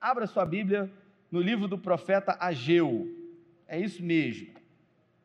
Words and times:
Abra 0.00 0.26
sua 0.26 0.46
Bíblia 0.46 0.90
no 1.30 1.40
livro 1.40 1.66
do 1.66 1.78
profeta 1.78 2.36
Ageu. 2.40 3.06
É 3.66 3.78
isso 3.78 4.02
mesmo. 4.02 4.54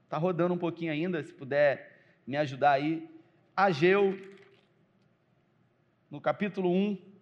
Está 0.04 0.18
rodando 0.18 0.54
um 0.54 0.58
pouquinho 0.58 0.92
ainda, 0.92 1.24
se 1.24 1.34
puder 1.34 2.20
me 2.26 2.36
ajudar 2.38 2.72
aí. 2.72 3.10
Ageu, 3.56 4.20
no 6.10 6.20
capítulo 6.20 6.72
1. 6.72 7.14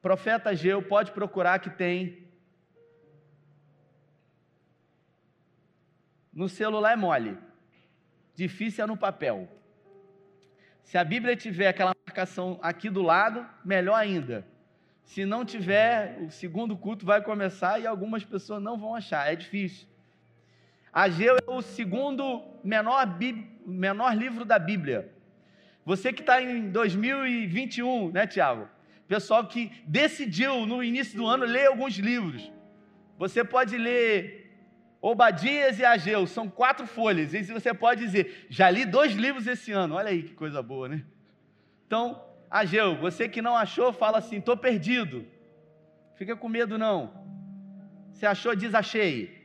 Profeta 0.00 0.50
Ageu, 0.50 0.82
pode 0.82 1.12
procurar 1.12 1.58
que 1.58 1.68
tem. 1.68 2.26
No 6.32 6.48
celular 6.48 6.92
é 6.92 6.96
mole. 6.96 7.49
Difícil 8.40 8.82
é 8.82 8.86
no 8.86 8.96
papel. 8.96 9.36
Se 10.82 10.96
a 10.96 11.04
Bíblia 11.04 11.36
tiver 11.36 11.68
aquela 11.68 11.94
marcação 12.06 12.58
aqui 12.62 12.88
do 12.88 13.02
lado, 13.02 13.46
melhor 13.62 13.96
ainda. 13.96 14.46
Se 15.04 15.26
não 15.26 15.44
tiver, 15.44 16.18
o 16.22 16.30
segundo 16.30 16.74
culto 16.74 17.04
vai 17.04 17.20
começar 17.22 17.78
e 17.78 17.86
algumas 17.86 18.24
pessoas 18.24 18.62
não 18.62 18.78
vão 18.78 18.94
achar, 18.94 19.30
é 19.30 19.36
difícil. 19.36 19.86
Ageu 20.90 21.36
é 21.36 21.50
o 21.50 21.60
segundo 21.60 22.42
menor, 22.64 23.06
menor 23.66 24.16
livro 24.16 24.46
da 24.46 24.58
Bíblia. 24.58 25.12
Você 25.84 26.10
que 26.10 26.22
está 26.22 26.40
em 26.40 26.70
2021, 26.70 28.10
né, 28.10 28.26
Tiago? 28.26 28.70
Pessoal 29.06 29.46
que 29.46 29.70
decidiu 29.86 30.64
no 30.64 30.82
início 30.82 31.14
do 31.14 31.26
ano 31.26 31.44
ler 31.44 31.66
alguns 31.66 31.98
livros. 31.98 32.50
Você 33.18 33.44
pode 33.44 33.76
ler 33.76 34.39
Obadias 35.00 35.78
e 35.78 35.84
Ageu, 35.84 36.26
são 36.26 36.48
quatro 36.48 36.86
folhas. 36.86 37.32
E 37.32 37.42
você 37.42 37.72
pode 37.72 38.02
dizer, 38.02 38.46
já 38.50 38.68
li 38.68 38.84
dois 38.84 39.14
livros 39.14 39.46
esse 39.46 39.72
ano. 39.72 39.94
Olha 39.94 40.10
aí 40.10 40.22
que 40.22 40.34
coisa 40.34 40.62
boa, 40.62 40.88
né? 40.88 41.04
Então, 41.86 42.22
Ageu, 42.50 42.96
você 42.96 43.28
que 43.28 43.40
não 43.40 43.56
achou, 43.56 43.92
fala 43.92 44.18
assim: 44.18 44.38
estou 44.38 44.56
perdido. 44.56 45.26
Fica 46.16 46.36
com 46.36 46.48
medo, 46.48 46.76
não. 46.76 47.10
Você 48.12 48.26
achou, 48.26 48.54
diz 48.54 48.74
achei. 48.74 49.40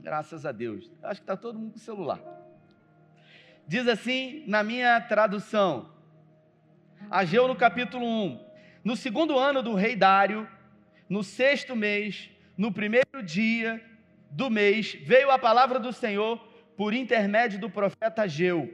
Graças 0.00 0.44
a 0.44 0.50
Deus. 0.50 0.90
Acho 1.02 1.20
que 1.20 1.24
está 1.24 1.36
todo 1.36 1.58
mundo 1.58 1.72
com 1.72 1.78
celular. 1.78 2.20
Diz 3.68 3.86
assim 3.86 4.42
na 4.48 4.64
minha 4.64 5.00
tradução. 5.00 5.92
Ageu 7.08 7.46
no 7.46 7.54
capítulo 7.54 8.04
1. 8.04 8.44
No 8.82 8.96
segundo 8.96 9.38
ano 9.38 9.62
do 9.62 9.74
rei 9.74 9.94
Dário, 9.94 10.48
no 11.08 11.22
sexto 11.22 11.76
mês, 11.76 12.30
no 12.56 12.72
primeiro 12.72 13.22
dia 13.22 13.80
do 14.30 14.48
mês, 14.48 14.96
veio 15.04 15.30
a 15.30 15.38
palavra 15.38 15.78
do 15.78 15.92
Senhor 15.92 16.38
por 16.76 16.94
intermédio 16.94 17.58
do 17.58 17.68
profeta 17.68 18.22
Ageu. 18.22 18.68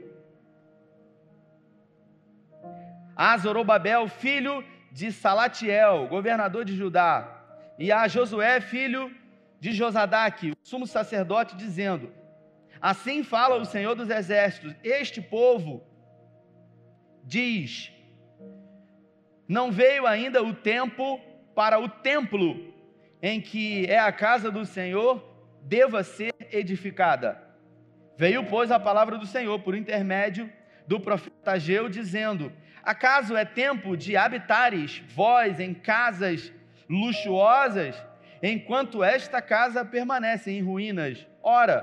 A 3.15 3.35
Zorobabel, 3.37 4.07
filho 4.07 4.63
de 4.91 5.11
Salatiel, 5.11 6.07
governador 6.07 6.63
de 6.63 6.75
Judá, 6.75 7.33
e 7.77 7.91
a 7.91 8.07
Josué, 8.07 8.61
filho 8.61 9.11
de 9.59 9.71
Josadaque, 9.71 10.51
o 10.51 10.57
sumo 10.61 10.85
sacerdote, 10.85 11.55
dizendo: 11.55 12.11
Assim 12.79 13.23
fala 13.23 13.55
o 13.55 13.65
Senhor 13.65 13.95
dos 13.95 14.09
Exércitos: 14.09 14.75
Este 14.83 15.21
povo 15.21 15.83
diz: 17.23 17.91
Não 19.47 19.71
veio 19.71 20.05
ainda 20.05 20.43
o 20.43 20.53
tempo 20.53 21.19
para 21.55 21.79
o 21.79 21.89
templo 21.89 22.73
em 23.21 23.41
que 23.41 23.85
é 23.87 23.97
a 23.97 24.11
casa 24.11 24.51
do 24.51 24.63
Senhor 24.63 25.26
deva 25.67 26.01
ser 26.01 26.33
edificada. 26.51 27.41
Veio, 28.17 28.45
pois, 28.45 28.71
a 28.71 28.79
palavra 28.79 29.17
do 29.17 29.25
Senhor 29.25 29.59
por 29.59 29.75
intermédio 29.75 30.49
do 30.87 30.99
profeta 30.99 31.51
Ageu, 31.51 31.89
dizendo: 31.89 32.51
Acaso 32.81 33.35
é 33.35 33.43
tempo 33.43 33.97
de 33.97 34.15
habitares 34.15 35.03
vós 35.09 35.59
em 35.59 35.73
casas 35.73 36.51
luxuosas, 36.89 38.01
enquanto 38.41 39.03
esta 39.03 39.41
casa 39.41 39.83
permanece 39.83 40.51
em 40.51 40.61
ruínas? 40.63 41.27
Ora, 41.43 41.81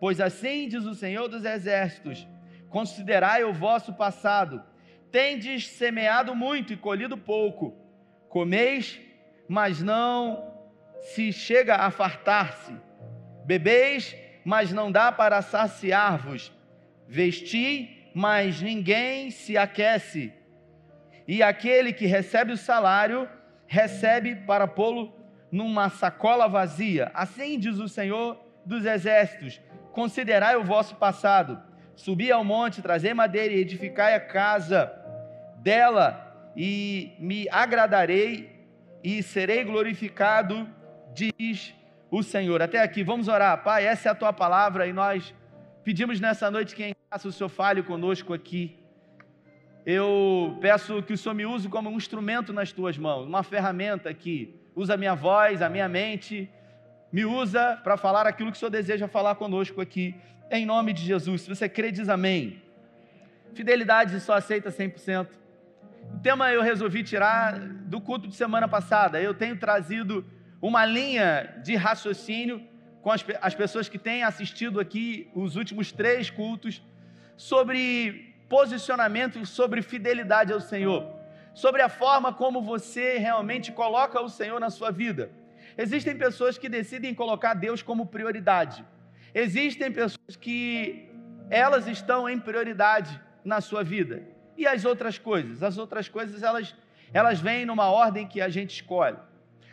pois 0.00 0.20
assim 0.20 0.66
diz 0.66 0.84
o 0.84 0.94
Senhor 0.94 1.28
dos 1.28 1.44
Exércitos: 1.44 2.26
Considerai 2.70 3.44
o 3.44 3.52
vosso 3.52 3.92
passado. 3.92 4.64
Tendes 5.12 5.68
semeado 5.68 6.34
muito 6.34 6.72
e 6.72 6.76
colhido 6.76 7.16
pouco. 7.16 7.74
Comeis, 8.28 9.00
mas 9.48 9.82
não 9.82 10.52
se 11.00 11.32
chega 11.32 11.76
a 11.76 11.90
fartar-se 11.90 12.87
Bebeis, 13.48 14.14
mas 14.44 14.72
não 14.72 14.92
dá 14.92 15.10
para 15.10 15.40
saciar-vos. 15.40 16.52
Vesti, 17.08 18.10
mas 18.14 18.60
ninguém 18.60 19.30
se 19.30 19.56
aquece. 19.56 20.34
E 21.26 21.42
aquele 21.42 21.94
que 21.94 22.04
recebe 22.04 22.52
o 22.52 22.58
salário, 22.58 23.26
recebe 23.66 24.34
para 24.34 24.66
pô-lo 24.66 25.14
numa 25.50 25.88
sacola 25.88 26.46
vazia. 26.46 27.10
Assim 27.14 27.58
diz 27.58 27.78
o 27.78 27.88
Senhor 27.88 28.38
dos 28.66 28.84
Exércitos: 28.84 29.58
Considerai 29.92 30.54
o 30.54 30.62
vosso 30.62 30.96
passado. 30.96 31.58
Subi 31.96 32.30
ao 32.30 32.44
monte, 32.44 32.82
trazei 32.82 33.14
madeira 33.14 33.54
e 33.54 33.60
edificai 33.60 34.14
a 34.14 34.20
casa 34.20 34.92
dela, 35.62 36.52
e 36.54 37.14
me 37.18 37.48
agradarei 37.48 38.68
e 39.02 39.22
serei 39.22 39.64
glorificado, 39.64 40.68
diz 41.14 41.77
o 42.10 42.22
Senhor. 42.22 42.62
Até 42.62 42.82
aqui, 42.82 43.02
vamos 43.02 43.28
orar. 43.28 43.62
Pai, 43.62 43.86
essa 43.86 44.08
é 44.08 44.12
a 44.12 44.14
tua 44.14 44.32
palavra 44.32 44.86
e 44.86 44.92
nós 44.92 45.34
pedimos 45.84 46.20
nessa 46.20 46.50
noite 46.50 46.74
que 46.74 46.84
em 46.84 46.94
graça 47.10 47.28
o 47.28 47.32
Senhor 47.32 47.48
fale 47.48 47.82
conosco 47.82 48.32
aqui. 48.32 48.76
Eu 49.84 50.58
peço 50.60 51.02
que 51.02 51.12
o 51.12 51.18
Senhor 51.18 51.34
me 51.34 51.46
use 51.46 51.68
como 51.68 51.88
um 51.88 51.96
instrumento 51.96 52.52
nas 52.52 52.72
tuas 52.72 52.98
mãos, 52.98 53.26
uma 53.26 53.42
ferramenta 53.42 54.12
que 54.12 54.54
usa 54.74 54.94
a 54.94 54.96
minha 54.96 55.14
voz, 55.14 55.62
a 55.62 55.68
minha 55.68 55.88
mente, 55.88 56.50
me 57.10 57.24
usa 57.24 57.78
para 57.82 57.96
falar 57.96 58.26
aquilo 58.26 58.50
que 58.50 58.56
o 58.56 58.60
Senhor 58.60 58.70
deseja 58.70 59.08
falar 59.08 59.34
conosco 59.36 59.80
aqui, 59.80 60.14
em 60.50 60.66
nome 60.66 60.92
de 60.92 61.02
Jesus. 61.02 61.42
Se 61.42 61.48
você 61.48 61.68
crê, 61.68 61.90
diz 61.90 62.08
amém. 62.08 62.62
Fidelidade 63.54 64.20
só 64.20 64.34
aceita 64.34 64.70
100%. 64.70 65.26
O 66.14 66.18
tema 66.20 66.52
eu 66.52 66.62
resolvi 66.62 67.02
tirar 67.02 67.58
do 67.58 68.00
culto 68.00 68.28
de 68.28 68.34
semana 68.34 68.68
passada. 68.68 69.20
Eu 69.20 69.34
tenho 69.34 69.58
trazido 69.58 70.24
uma 70.60 70.84
linha 70.84 71.60
de 71.62 71.76
raciocínio 71.76 72.62
com 73.02 73.10
as, 73.10 73.24
as 73.40 73.54
pessoas 73.54 73.88
que 73.88 73.98
têm 73.98 74.22
assistido 74.22 74.80
aqui 74.80 75.30
os 75.34 75.56
últimos 75.56 75.92
três 75.92 76.30
cultos 76.30 76.82
sobre 77.36 78.34
posicionamento 78.48 79.44
sobre 79.44 79.82
fidelidade 79.82 80.52
ao 80.52 80.60
Senhor, 80.60 81.06
sobre 81.54 81.82
a 81.82 81.88
forma 81.88 82.32
como 82.32 82.62
você 82.62 83.18
realmente 83.18 83.70
coloca 83.70 84.20
o 84.20 84.28
Senhor 84.28 84.58
na 84.58 84.70
sua 84.70 84.90
vida. 84.90 85.30
Existem 85.76 86.16
pessoas 86.16 86.56
que 86.58 86.68
decidem 86.68 87.14
colocar 87.14 87.54
Deus 87.54 87.82
como 87.82 88.06
prioridade. 88.06 88.84
Existem 89.34 89.92
pessoas 89.92 90.34
que 90.34 91.08
elas 91.50 91.86
estão 91.86 92.28
em 92.28 92.38
prioridade 92.38 93.20
na 93.44 93.60
sua 93.60 93.84
vida. 93.84 94.22
E 94.56 94.66
as 94.66 94.84
outras 94.84 95.18
coisas? 95.18 95.62
As 95.62 95.78
outras 95.78 96.08
coisas 96.08 96.42
elas 96.42 96.74
elas 97.12 97.40
vêm 97.40 97.64
numa 97.64 97.90
ordem 97.90 98.26
que 98.26 98.40
a 98.40 98.48
gente 98.48 98.74
escolhe. 98.74 99.16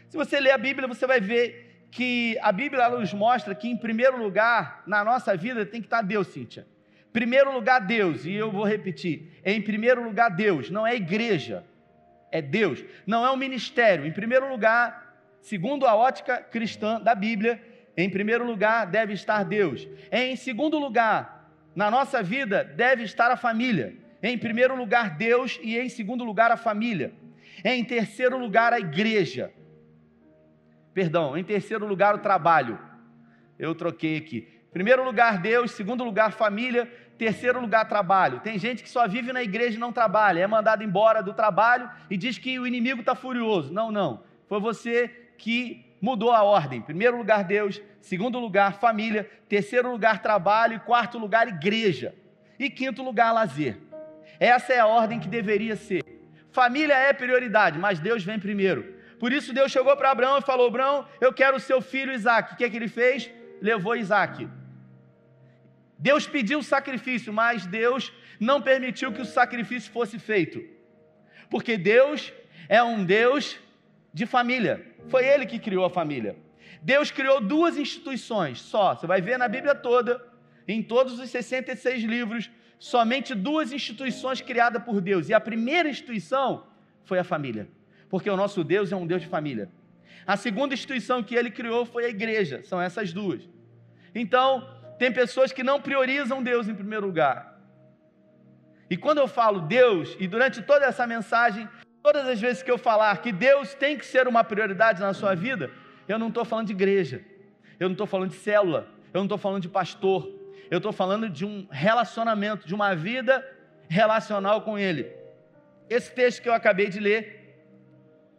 Se 0.09 0.17
você 0.17 0.39
ler 0.39 0.51
a 0.51 0.57
Bíblia, 0.57 0.87
você 0.87 1.05
vai 1.05 1.19
ver 1.19 1.87
que 1.91 2.37
a 2.41 2.51
Bíblia 2.51 2.89
nos 2.89 3.13
mostra 3.13 3.55
que, 3.55 3.67
em 3.67 3.77
primeiro 3.77 4.21
lugar, 4.21 4.83
na 4.85 5.03
nossa 5.03 5.35
vida, 5.35 5.65
tem 5.65 5.81
que 5.81 5.87
estar 5.87 6.01
Deus, 6.01 6.27
Cíntia. 6.27 6.67
Primeiro 7.13 7.53
lugar, 7.53 7.79
Deus, 7.79 8.25
e 8.25 8.33
eu 8.33 8.51
vou 8.51 8.65
repetir: 8.65 9.39
em 9.43 9.61
primeiro 9.61 10.03
lugar, 10.03 10.29
Deus, 10.29 10.69
não 10.69 10.85
é 10.85 10.95
igreja, 10.95 11.63
é 12.31 12.41
Deus, 12.41 12.83
não 13.07 13.25
é 13.25 13.29
o 13.29 13.37
ministério. 13.37 14.05
Em 14.05 14.11
primeiro 14.11 14.49
lugar, 14.49 15.15
segundo 15.41 15.85
a 15.85 15.95
ótica 15.95 16.37
cristã 16.37 16.99
da 16.99 17.15
Bíblia, 17.15 17.61
em 17.95 18.09
primeiro 18.09 18.45
lugar 18.45 18.87
deve 18.87 19.13
estar 19.13 19.43
Deus. 19.43 19.87
Em 20.11 20.35
segundo 20.35 20.77
lugar, 20.77 21.49
na 21.73 21.89
nossa 21.89 22.21
vida, 22.21 22.63
deve 22.63 23.03
estar 23.03 23.31
a 23.31 23.37
família. 23.37 23.95
Em 24.21 24.37
primeiro 24.37 24.75
lugar, 24.75 25.15
Deus, 25.15 25.59
e 25.63 25.77
em 25.77 25.87
segundo 25.87 26.23
lugar, 26.23 26.51
a 26.51 26.57
família. 26.57 27.13
Em 27.63 27.83
terceiro 27.83 28.37
lugar, 28.37 28.73
a 28.73 28.79
igreja. 28.79 29.53
Perdão, 30.95 31.37
em 31.37 31.43
terceiro 31.43 31.85
lugar, 31.85 32.15
o 32.15 32.19
trabalho. 32.19 32.79
Eu 33.59 33.75
troquei 33.75 34.15
aqui. 34.15 34.47
Primeiro 34.71 35.03
lugar, 35.03 35.37
Deus. 35.39 35.71
Segundo 35.71 36.05
lugar, 36.05 36.31
família. 36.31 36.89
Terceiro 37.17 37.59
lugar, 37.59 37.85
trabalho. 37.85 38.39
Tem 38.39 38.57
gente 38.57 38.81
que 38.81 38.89
só 38.89 39.05
vive 39.05 39.33
na 39.33 39.43
igreja 39.43 39.75
e 39.75 39.79
não 39.79 39.91
trabalha. 39.91 40.39
É 40.39 40.47
mandado 40.47 40.85
embora 40.85 41.21
do 41.21 41.33
trabalho 41.33 41.89
e 42.09 42.15
diz 42.15 42.37
que 42.37 42.57
o 42.57 42.65
inimigo 42.65 43.01
está 43.01 43.13
furioso. 43.13 43.73
Não, 43.73 43.91
não. 43.91 44.23
Foi 44.47 44.61
você 44.61 45.09
que 45.37 45.85
mudou 45.99 46.31
a 46.31 46.43
ordem. 46.43 46.81
Primeiro 46.81 47.17
lugar, 47.17 47.43
Deus. 47.43 47.81
Segundo 47.99 48.39
lugar, 48.39 48.75
família. 48.79 49.29
Terceiro 49.49 49.91
lugar, 49.91 50.21
trabalho. 50.21 50.75
E 50.75 50.79
quarto 50.79 51.17
lugar, 51.17 51.45
igreja. 51.49 52.15
E 52.57 52.69
quinto 52.69 53.03
lugar, 53.03 53.33
lazer. 53.33 53.77
Essa 54.39 54.71
é 54.71 54.79
a 54.79 54.87
ordem 54.87 55.19
que 55.19 55.27
deveria 55.27 55.75
ser. 55.75 56.01
Família 56.53 56.93
é 56.93 57.11
prioridade, 57.11 57.77
mas 57.77 57.99
Deus 57.99 58.23
vem 58.23 58.39
primeiro. 58.39 58.95
Por 59.19 59.31
isso 59.31 59.53
Deus 59.53 59.71
chegou 59.71 59.95
para 59.95 60.11
Abraão 60.11 60.37
e 60.37 60.41
falou: 60.41 60.67
Abraão, 60.67 61.07
eu 61.21 61.33
quero 61.33 61.57
o 61.57 61.59
seu 61.59 61.81
filho 61.81 62.13
Isaac. 62.13 62.53
O 62.53 62.57
que 62.57 62.63
é 62.63 62.69
que 62.69 62.75
ele 62.75 62.87
fez? 62.87 63.29
Levou 63.61 63.95
Isaac. 63.95 64.47
Deus 65.97 66.27
pediu 66.27 66.59
o 66.59 66.63
sacrifício, 66.63 67.31
mas 67.31 67.65
Deus 67.65 68.11
não 68.39 68.61
permitiu 68.61 69.11
que 69.11 69.21
o 69.21 69.25
sacrifício 69.25 69.91
fosse 69.91 70.19
feito. 70.19 70.63
Porque 71.49 71.77
Deus 71.77 72.33
é 72.67 72.83
um 72.83 73.03
Deus 73.03 73.57
de 74.13 74.25
família. 74.25 74.85
Foi 75.07 75.25
Ele 75.25 75.45
que 75.45 75.59
criou 75.59 75.85
a 75.85 75.89
família. 75.89 76.35
Deus 76.81 77.09
criou 77.11 77.39
duas 77.41 77.77
instituições 77.77 78.61
só. 78.61 78.95
Você 78.95 79.07
vai 79.07 79.21
ver 79.21 79.37
na 79.37 79.47
Bíblia 79.47 79.73
toda, 79.73 80.23
em 80.67 80.83
todos 80.83 81.19
os 81.19 81.29
66 81.29 82.03
livros, 82.03 82.51
somente 82.77 83.33
duas 83.33 83.71
instituições 83.71 84.41
criadas 84.41 84.83
por 84.83 85.01
Deus. 85.01 85.29
E 85.29 85.33
a 85.33 85.39
primeira 85.39 85.89
instituição 85.89 86.67
foi 87.03 87.19
a 87.19 87.23
família. 87.23 87.67
Porque 88.09 88.29
o 88.29 88.37
nosso 88.37 88.63
Deus 88.63 88.91
é 88.91 88.95
um 88.95 89.07
Deus 89.07 89.21
de 89.21 89.27
família. 89.27 89.69
A 90.25 90.35
segunda 90.37 90.73
instituição 90.73 91.21
que 91.21 91.35
ele 91.35 91.51
criou 91.51 91.85
foi 91.85 92.05
a 92.05 92.09
igreja. 92.09 92.63
São 92.63 92.81
essas 92.81 93.13
duas. 93.13 93.47
Então, 94.13 94.67
tem 94.97 95.11
pessoas 95.11 95.51
que 95.51 95.63
não 95.63 95.81
priorizam 95.81 96.41
Deus 96.41 96.67
em 96.67 96.75
primeiro 96.75 97.05
lugar. 97.05 97.59
E 98.89 98.95
quando 98.95 99.17
eu 99.17 99.27
falo 99.27 99.61
Deus, 99.61 100.15
e 100.19 100.27
durante 100.27 100.61
toda 100.61 100.85
essa 100.85 101.05
mensagem, 101.07 101.67
todas 102.01 102.27
as 102.27 102.39
vezes 102.39 102.61
que 102.61 102.71
eu 102.71 102.77
falar 102.77 103.17
que 103.17 103.31
Deus 103.31 103.73
tem 103.73 103.97
que 103.97 104.05
ser 104.05 104.27
uma 104.27 104.43
prioridade 104.43 105.01
na 105.01 105.13
sua 105.13 105.35
vida, 105.35 105.71
eu 106.07 106.19
não 106.19 106.27
estou 106.27 106.45
falando 106.45 106.67
de 106.67 106.73
igreja, 106.73 107.23
eu 107.79 107.89
não 107.89 107.93
estou 107.93 108.05
falando 108.05 108.29
de 108.29 108.35
célula, 108.35 108.87
eu 109.13 109.19
não 109.19 109.25
estou 109.25 109.37
falando 109.37 109.61
de 109.61 109.69
pastor, 109.69 110.29
eu 110.69 110.77
estou 110.77 110.93
falando 110.93 111.29
de 111.29 111.43
um 111.45 111.67
relacionamento, 111.71 112.67
de 112.67 112.75
uma 112.75 112.95
vida 112.95 113.43
relacional 113.87 114.61
com 114.61 114.77
Ele. 114.77 115.11
Esse 115.89 116.13
texto 116.13 116.41
que 116.41 116.49
eu 116.49 116.53
acabei 116.53 116.87
de 116.89 116.99
ler 116.99 117.34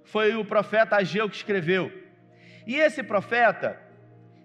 foi 0.06 0.34
o 0.36 0.44
profeta 0.44 0.96
Ageu 0.96 1.28
que 1.28 1.36
escreveu. 1.36 1.92
E 2.66 2.76
esse 2.76 3.02
profeta, 3.02 3.80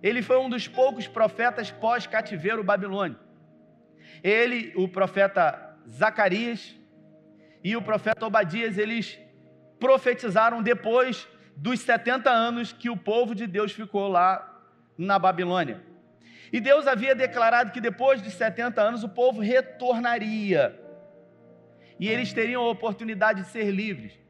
ele 0.03 0.21
foi 0.21 0.37
um 0.37 0.49
dos 0.49 0.67
poucos 0.67 1.07
profetas 1.07 1.71
pós-cativeiro 1.71 2.63
babilônico. 2.63 3.21
Ele, 4.23 4.71
o 4.75 4.87
profeta 4.87 5.77
Zacarias 5.89 6.75
e 7.63 7.75
o 7.75 7.81
profeta 7.81 8.25
Obadias, 8.25 8.77
eles 8.77 9.19
profetizaram 9.79 10.61
depois 10.61 11.27
dos 11.55 11.79
70 11.79 12.29
anos 12.29 12.71
que 12.71 12.89
o 12.89 12.97
povo 12.97 13.33
de 13.33 13.47
Deus 13.47 13.71
ficou 13.71 14.07
lá 14.07 14.47
na 14.97 15.17
Babilônia. 15.17 15.81
E 16.51 16.59
Deus 16.59 16.85
havia 16.85 17.15
declarado 17.15 17.71
que 17.71 17.79
depois 17.79 18.21
de 18.21 18.29
70 18.29 18.81
anos 18.81 19.03
o 19.03 19.09
povo 19.09 19.41
retornaria. 19.41 20.77
E 21.99 22.09
eles 22.09 22.33
teriam 22.33 22.63
a 22.63 22.69
oportunidade 22.69 23.41
de 23.41 23.47
ser 23.47 23.71
livres. 23.71 24.20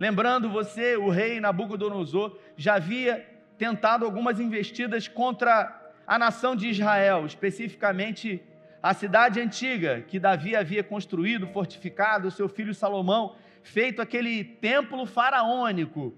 Lembrando 0.00 0.48
você, 0.48 0.96
o 0.96 1.10
rei 1.10 1.40
Nabucodonosor 1.40 2.34
já 2.56 2.76
havia 2.76 3.22
tentado 3.58 4.06
algumas 4.06 4.40
investidas 4.40 5.06
contra 5.06 5.78
a 6.06 6.18
nação 6.18 6.56
de 6.56 6.70
Israel, 6.70 7.26
especificamente 7.26 8.42
a 8.82 8.94
cidade 8.94 9.38
antiga 9.38 10.00
que 10.08 10.18
Davi 10.18 10.56
havia 10.56 10.82
construído, 10.82 11.46
fortificado, 11.48 12.30
seu 12.30 12.48
filho 12.48 12.74
Salomão, 12.74 13.36
feito 13.62 14.00
aquele 14.00 14.42
templo 14.42 15.04
faraônico. 15.04 16.14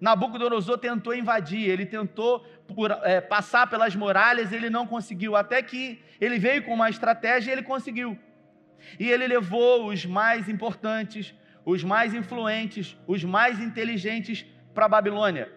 Nabucodonosor 0.00 0.78
tentou 0.78 1.14
invadir, 1.14 1.70
ele 1.70 1.86
tentou 1.86 2.40
por, 2.66 2.90
é, 3.04 3.20
passar 3.20 3.68
pelas 3.68 3.94
muralhas, 3.94 4.52
ele 4.52 4.68
não 4.68 4.88
conseguiu, 4.88 5.36
até 5.36 5.62
que 5.62 6.02
ele 6.20 6.36
veio 6.36 6.64
com 6.64 6.74
uma 6.74 6.90
estratégia 6.90 7.50
e 7.50 7.52
ele 7.52 7.62
conseguiu. 7.62 8.18
E 8.98 9.08
ele 9.08 9.28
levou 9.28 9.86
os 9.86 10.04
mais 10.04 10.48
importantes, 10.48 11.32
os 11.64 11.84
mais 11.84 12.14
influentes, 12.14 12.96
os 13.06 13.24
mais 13.24 13.60
inteligentes 13.60 14.46
para 14.74 14.86
a 14.86 14.88
Babilônia. 14.88 15.52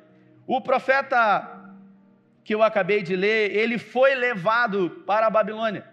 O 0.46 0.62
profeta 0.62 1.62
que 2.44 2.54
eu 2.54 2.62
acabei 2.62 3.02
de 3.02 3.16
ler, 3.16 3.56
ele 3.56 3.78
foi 3.78 4.14
levado 4.16 5.04
para 5.06 5.28
a 5.28 5.30
Babilônia. 5.30 5.86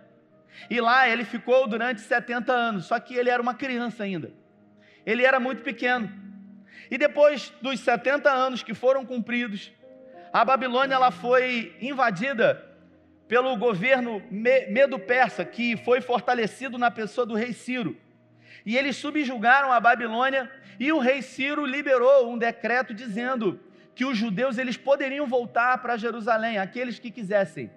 E 0.69 0.81
lá 0.81 1.09
ele 1.09 1.25
ficou 1.25 1.69
durante 1.69 2.01
70 2.01 2.53
anos, 2.53 2.87
só 2.87 2.99
que 2.99 3.15
ele 3.15 3.31
era 3.31 3.41
uma 3.41 3.55
criança 3.55 4.03
ainda. 4.03 4.33
Ele 5.07 5.25
era 5.25 5.39
muito 5.39 5.63
pequeno. 5.63 6.11
E 6.91 6.99
depois 6.99 7.53
dos 7.63 7.79
70 7.81 8.29
anos 8.29 8.63
que 8.63 8.75
foram 8.75 9.07
cumpridos, 9.07 9.73
a 10.33 10.45
Babilônia 10.45 10.97
ela 10.97 11.11
foi 11.11 11.77
invadida 11.81 12.67
pelo 13.29 13.57
governo 13.57 14.21
medo-persa, 14.29 15.45
que 15.45 15.77
foi 15.77 16.01
fortalecido 16.01 16.77
na 16.77 16.91
pessoa 16.91 17.25
do 17.25 17.35
rei 17.35 17.53
Ciro. 17.53 17.97
E 18.65 18.77
eles 18.77 18.97
subjugaram 18.97 19.73
a 19.73 19.81
Babilônia 19.81 20.51
e 20.79 20.93
o 20.93 20.99
rei 20.99 21.23
Ciro 21.23 21.65
liberou 21.65 22.31
um 22.31 22.39
decreto 22.39 22.95
dizendo 22.95 23.61
que 23.95 24.05
os 24.05 24.17
judeus 24.17 24.59
eles 24.59 24.77
poderiam 24.77 25.27
voltar 25.27 25.79
para 25.79 25.97
Jerusalém, 25.97 26.59
aqueles 26.59 26.99
que 26.99 27.11
quisessem. 27.11 27.71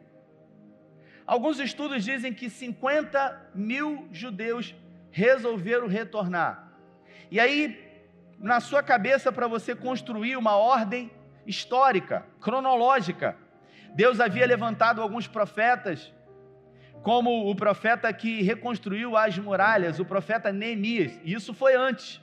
Alguns 1.26 1.60
estudos 1.60 2.04
dizem 2.04 2.34
que 2.34 2.50
50 2.50 3.52
mil 3.56 4.08
judeus 4.12 4.76
resolveram 5.12 5.88
retornar. 5.88 6.72
E 7.32 7.40
aí, 7.40 7.80
na 8.38 8.60
sua 8.60 8.84
cabeça, 8.84 9.32
para 9.32 9.48
você 9.48 9.76
construir 9.76 10.36
uma 10.36 10.56
ordem 10.56 11.12
histórica, 11.46 12.26
cronológica, 12.42 13.38
Deus 13.96 14.20
havia 14.20 14.46
levantado 14.46 15.02
alguns 15.02 15.28
profetas, 15.28 16.12
como 17.04 17.50
o 17.50 17.54
profeta 17.54 18.12
que 18.14 18.42
reconstruiu 18.42 19.18
as 19.18 19.38
muralhas, 19.38 20.00
o 20.00 20.06
profeta 20.06 20.54
Neemias, 20.54 21.20
e 21.26 21.34
isso 21.34 21.54
foi 21.54 21.76
antes. 21.76 22.22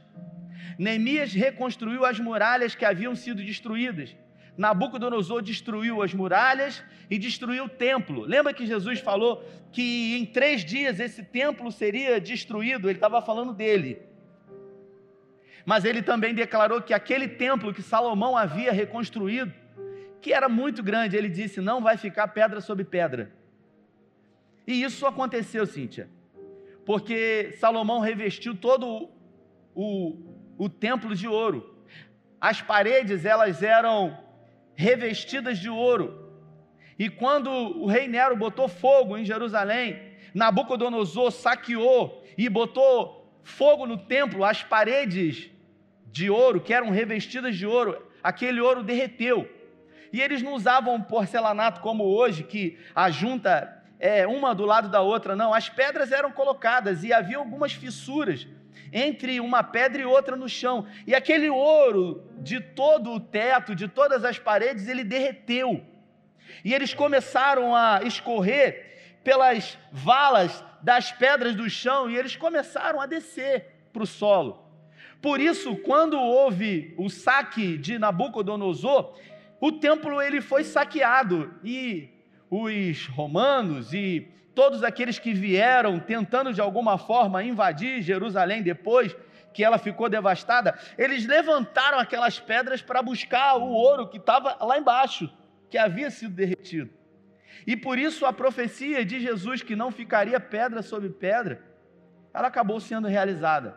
Neemias 0.79 1.35
reconstruiu 1.35 2.06
as 2.06 2.19
muralhas 2.19 2.75
que 2.75 2.87
haviam 2.87 3.15
sido 3.15 3.44
destruídas. 3.44 4.17
Nabucodonosor 4.56 5.43
destruiu 5.43 6.03
as 6.03 6.15
muralhas 6.15 6.82
e 7.11 7.19
destruiu 7.19 7.65
o 7.65 7.69
templo. 7.69 8.23
Lembra 8.23 8.55
que 8.55 8.67
Jesus 8.67 9.00
falou 9.00 9.44
que 9.71 10.17
em 10.19 10.25
três 10.25 10.65
dias 10.65 10.99
esse 10.99 11.23
templo 11.23 11.71
seria 11.71 12.19
destruído? 12.19 12.88
Ele 12.88 12.97
estava 12.97 13.21
falando 13.21 13.53
dele. 13.53 14.00
Mas 15.67 15.85
ele 15.85 16.00
também 16.00 16.35
declarou 16.35 16.81
que 16.81 16.94
aquele 16.94 17.29
templo 17.29 17.75
que 17.75 17.82
Salomão 17.82 18.35
havia 18.35 18.73
reconstruído, 18.73 19.53
que 20.23 20.32
era 20.32 20.49
muito 20.49 20.82
grande, 20.82 21.17
ele 21.17 21.29
disse: 21.29 21.61
não 21.61 21.82
vai 21.82 21.99
ficar 21.99 22.29
pedra 22.29 22.62
sobre 22.62 22.85
pedra. 22.85 23.39
E 24.66 24.82
isso 24.82 25.06
aconteceu, 25.06 25.66
Cíntia, 25.66 26.08
porque 26.84 27.54
Salomão 27.58 28.00
revestiu 28.00 28.54
todo 28.54 29.10
o, 29.74 30.16
o 30.58 30.68
templo 30.68 31.14
de 31.14 31.26
ouro. 31.26 31.84
As 32.40 32.62
paredes 32.62 33.24
elas 33.24 33.62
eram 33.62 34.16
revestidas 34.74 35.58
de 35.58 35.68
ouro. 35.68 36.30
E 36.98 37.08
quando 37.08 37.50
o 37.50 37.86
rei 37.86 38.08
Nero 38.08 38.36
botou 38.36 38.68
fogo 38.68 39.16
em 39.16 39.24
Jerusalém, 39.24 39.98
Nabucodonosor 40.34 41.30
saqueou 41.30 42.24
e 42.36 42.48
botou 42.48 43.20
fogo 43.43 43.86
no 43.86 43.96
templo, 43.96 44.44
as 44.44 44.62
paredes 44.62 45.50
de 46.06 46.31
ouro, 46.31 46.60
que 46.60 46.74
eram 46.74 46.90
revestidas 46.90 47.56
de 47.56 47.67
ouro, 47.67 48.06
aquele 48.22 48.60
ouro 48.60 48.82
derreteu. 48.82 49.48
E 50.12 50.20
eles 50.20 50.43
não 50.43 50.55
usavam 50.55 51.00
porcelanato 51.00 51.81
como 51.81 52.05
hoje, 52.05 52.43
que 52.43 52.79
a 52.94 53.10
junta 53.10 53.80
é 54.00 54.26
uma 54.26 54.54
do 54.54 54.64
lado 54.64 54.88
da 54.88 55.02
outra, 55.02 55.36
não. 55.36 55.52
As 55.52 55.69
pedras 55.69 56.10
eram 56.10 56.32
colocadas 56.32 57.04
e 57.04 57.12
havia 57.12 57.36
algumas 57.36 57.72
fissuras 57.72 58.48
entre 58.92 59.38
uma 59.38 59.62
pedra 59.62 60.00
e 60.00 60.06
outra 60.06 60.34
no 60.34 60.48
chão. 60.48 60.86
E 61.06 61.14
aquele 61.14 61.50
ouro 61.50 62.24
de 62.38 62.60
todo 62.60 63.12
o 63.12 63.20
teto, 63.20 63.74
de 63.74 63.86
todas 63.86 64.24
as 64.24 64.38
paredes, 64.38 64.88
ele 64.88 65.04
derreteu. 65.04 65.84
E 66.64 66.74
eles 66.74 66.94
começaram 66.94 67.76
a 67.76 68.00
escorrer 68.02 69.19
pelas 69.22 69.78
valas 69.92 70.64
das 70.82 71.12
pedras 71.12 71.54
do 71.54 71.69
chão 71.69 72.10
e 72.10 72.16
eles 72.16 72.36
começaram 72.36 73.00
a 73.00 73.06
descer 73.06 73.66
para 73.92 74.02
o 74.02 74.06
solo. 74.06 74.64
Por 75.20 75.38
isso, 75.38 75.76
quando 75.76 76.19
houve 76.19 76.94
o 76.96 77.10
saque 77.10 77.76
de 77.76 77.98
Nabucodonosor, 77.98 79.14
o 79.60 79.70
templo 79.72 80.22
ele 80.22 80.40
foi 80.40 80.64
saqueado 80.64 81.54
e 81.62 82.08
os 82.50 83.06
romanos 83.06 83.94
e 83.94 84.28
todos 84.54 84.82
aqueles 84.82 85.19
que 85.19 85.32
vieram 85.32 86.00
tentando 86.00 86.52
de 86.52 86.60
alguma 86.60 86.98
forma 86.98 87.42
invadir 87.44 88.02
Jerusalém 88.02 88.62
depois 88.62 89.16
que 89.54 89.64
ela 89.64 89.78
ficou 89.78 90.08
devastada, 90.08 90.78
eles 90.98 91.26
levantaram 91.26 91.98
aquelas 91.98 92.38
pedras 92.38 92.82
para 92.82 93.02
buscar 93.02 93.56
o 93.56 93.69
ouro 93.69 94.08
que 94.08 94.19
estava 94.19 94.56
lá 94.64 94.78
embaixo, 94.78 95.30
que 95.69 95.78
havia 95.78 96.10
sido 96.10 96.34
derretido. 96.34 96.90
E 97.66 97.76
por 97.76 97.98
isso 97.98 98.26
a 98.26 98.32
profecia 98.32 99.04
de 99.04 99.20
Jesus 99.20 99.62
que 99.62 99.76
não 99.76 99.90
ficaria 99.90 100.40
pedra 100.40 100.82
sobre 100.82 101.08
pedra, 101.08 101.64
ela 102.32 102.48
acabou 102.48 102.80
sendo 102.80 103.08
realizada. 103.08 103.76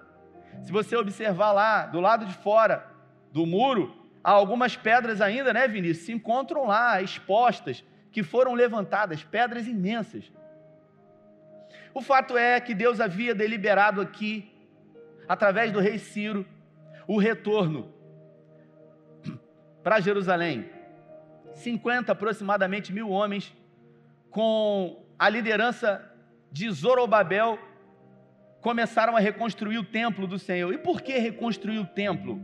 Se 0.62 0.72
você 0.72 0.96
observar 0.96 1.52
lá 1.52 1.86
do 1.88 2.00
lado 2.00 2.26
de 2.26 2.34
fora 2.34 2.88
do 3.32 3.46
muro, 3.46 3.96
há 4.24 4.32
algumas 4.32 4.76
pedras 4.76 5.22
ainda, 5.22 5.52
né, 5.52 5.68
Vinícius, 5.68 6.06
se 6.06 6.12
encontram 6.12 6.68
lá 6.68 7.02
expostas, 7.02 7.84
que 8.14 8.24
foram 8.24 8.54
levantadas, 8.54 9.24
pedras 9.24 9.68
imensas. 9.68 10.32
O 11.94 12.02
fato 12.02 12.38
é 12.38 12.62
que 12.62 12.74
Deus 12.74 13.02
havia 13.02 13.36
deliberado 13.36 14.00
aqui, 14.00 14.50
através 15.28 15.72
do 15.72 15.80
rei 15.80 15.98
Ciro, 15.98 16.46
o 17.08 17.18
retorno 17.18 17.92
para 19.84 20.00
Jerusalém. 20.00 20.70
50 21.56 22.12
aproximadamente 22.12 22.94
mil 22.94 23.10
homens 23.10 23.54
com 24.30 25.04
a 25.18 25.28
liderança 25.28 26.10
de 26.52 26.70
Zorobabel, 26.70 27.58
começaram 28.62 29.18
a 29.18 29.20
reconstruir 29.20 29.78
o 29.78 29.84
templo 29.84 30.28
do 30.28 30.38
Senhor. 30.38 30.72
E 30.74 30.78
por 30.78 31.02
que 31.02 31.18
reconstruir 31.18 31.80
o 31.80 31.86
templo? 31.86 32.42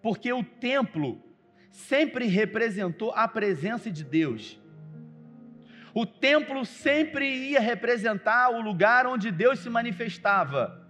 Porque 0.00 0.32
o 0.32 0.42
templo 0.44 1.20
sempre 1.70 2.26
representou 2.26 3.12
a 3.12 3.26
presença 3.26 3.90
de 3.90 4.04
Deus. 4.04 4.61
O 5.94 6.06
templo 6.06 6.64
sempre 6.64 7.26
ia 7.26 7.60
representar 7.60 8.50
o 8.50 8.60
lugar 8.60 9.06
onde 9.06 9.30
Deus 9.30 9.58
se 9.58 9.68
manifestava. 9.68 10.80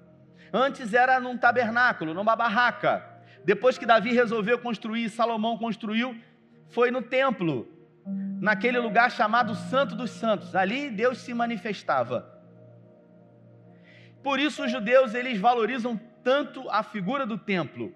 Antes 0.52 0.94
era 0.94 1.18
num 1.18 1.36
tabernáculo, 1.36 2.14
numa 2.14 2.36
barraca. 2.36 3.04
Depois 3.44 3.76
que 3.76 3.86
Davi 3.86 4.12
resolveu 4.12 4.58
construir, 4.58 5.08
Salomão 5.08 5.58
construiu, 5.58 6.16
foi 6.68 6.90
no 6.90 7.02
templo, 7.02 7.66
naquele 8.40 8.78
lugar 8.78 9.10
chamado 9.10 9.54
Santo 9.54 9.96
dos 9.96 10.10
Santos. 10.10 10.54
Ali 10.54 10.90
Deus 10.90 11.18
se 11.18 11.34
manifestava. 11.34 12.30
Por 14.22 14.38
isso 14.38 14.64
os 14.64 14.70
judeus 14.70 15.14
eles 15.14 15.38
valorizam 15.38 16.00
tanto 16.22 16.68
a 16.70 16.82
figura 16.82 17.26
do 17.26 17.36
templo. 17.36 17.92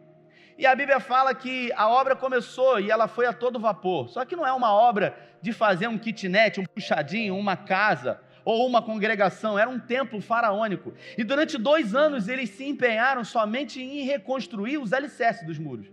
E 0.58 0.64
a 0.64 0.74
Bíblia 0.74 1.00
fala 1.00 1.34
que 1.34 1.70
a 1.72 1.88
obra 1.88 2.16
começou 2.16 2.80
e 2.80 2.90
ela 2.90 3.06
foi 3.06 3.26
a 3.26 3.32
todo 3.32 3.58
vapor. 3.58 4.08
Só 4.08 4.24
que 4.24 4.34
não 4.34 4.46
é 4.46 4.52
uma 4.52 4.72
obra 4.72 5.16
de 5.42 5.52
fazer 5.52 5.86
um 5.86 5.98
kitnet, 5.98 6.58
um 6.58 6.64
puxadinho, 6.64 7.36
uma 7.36 7.56
casa 7.56 8.20
ou 8.44 8.64
uma 8.64 8.80
congregação, 8.80 9.58
era 9.58 9.68
um 9.68 9.78
templo 9.78 10.20
faraônico. 10.20 10.94
E 11.18 11.24
durante 11.24 11.58
dois 11.58 11.96
anos 11.96 12.28
eles 12.28 12.50
se 12.50 12.64
empenharam 12.64 13.24
somente 13.24 13.82
em 13.82 14.04
reconstruir 14.04 14.78
os 14.78 14.92
alicerces 14.92 15.44
dos 15.44 15.58
muros. 15.58 15.88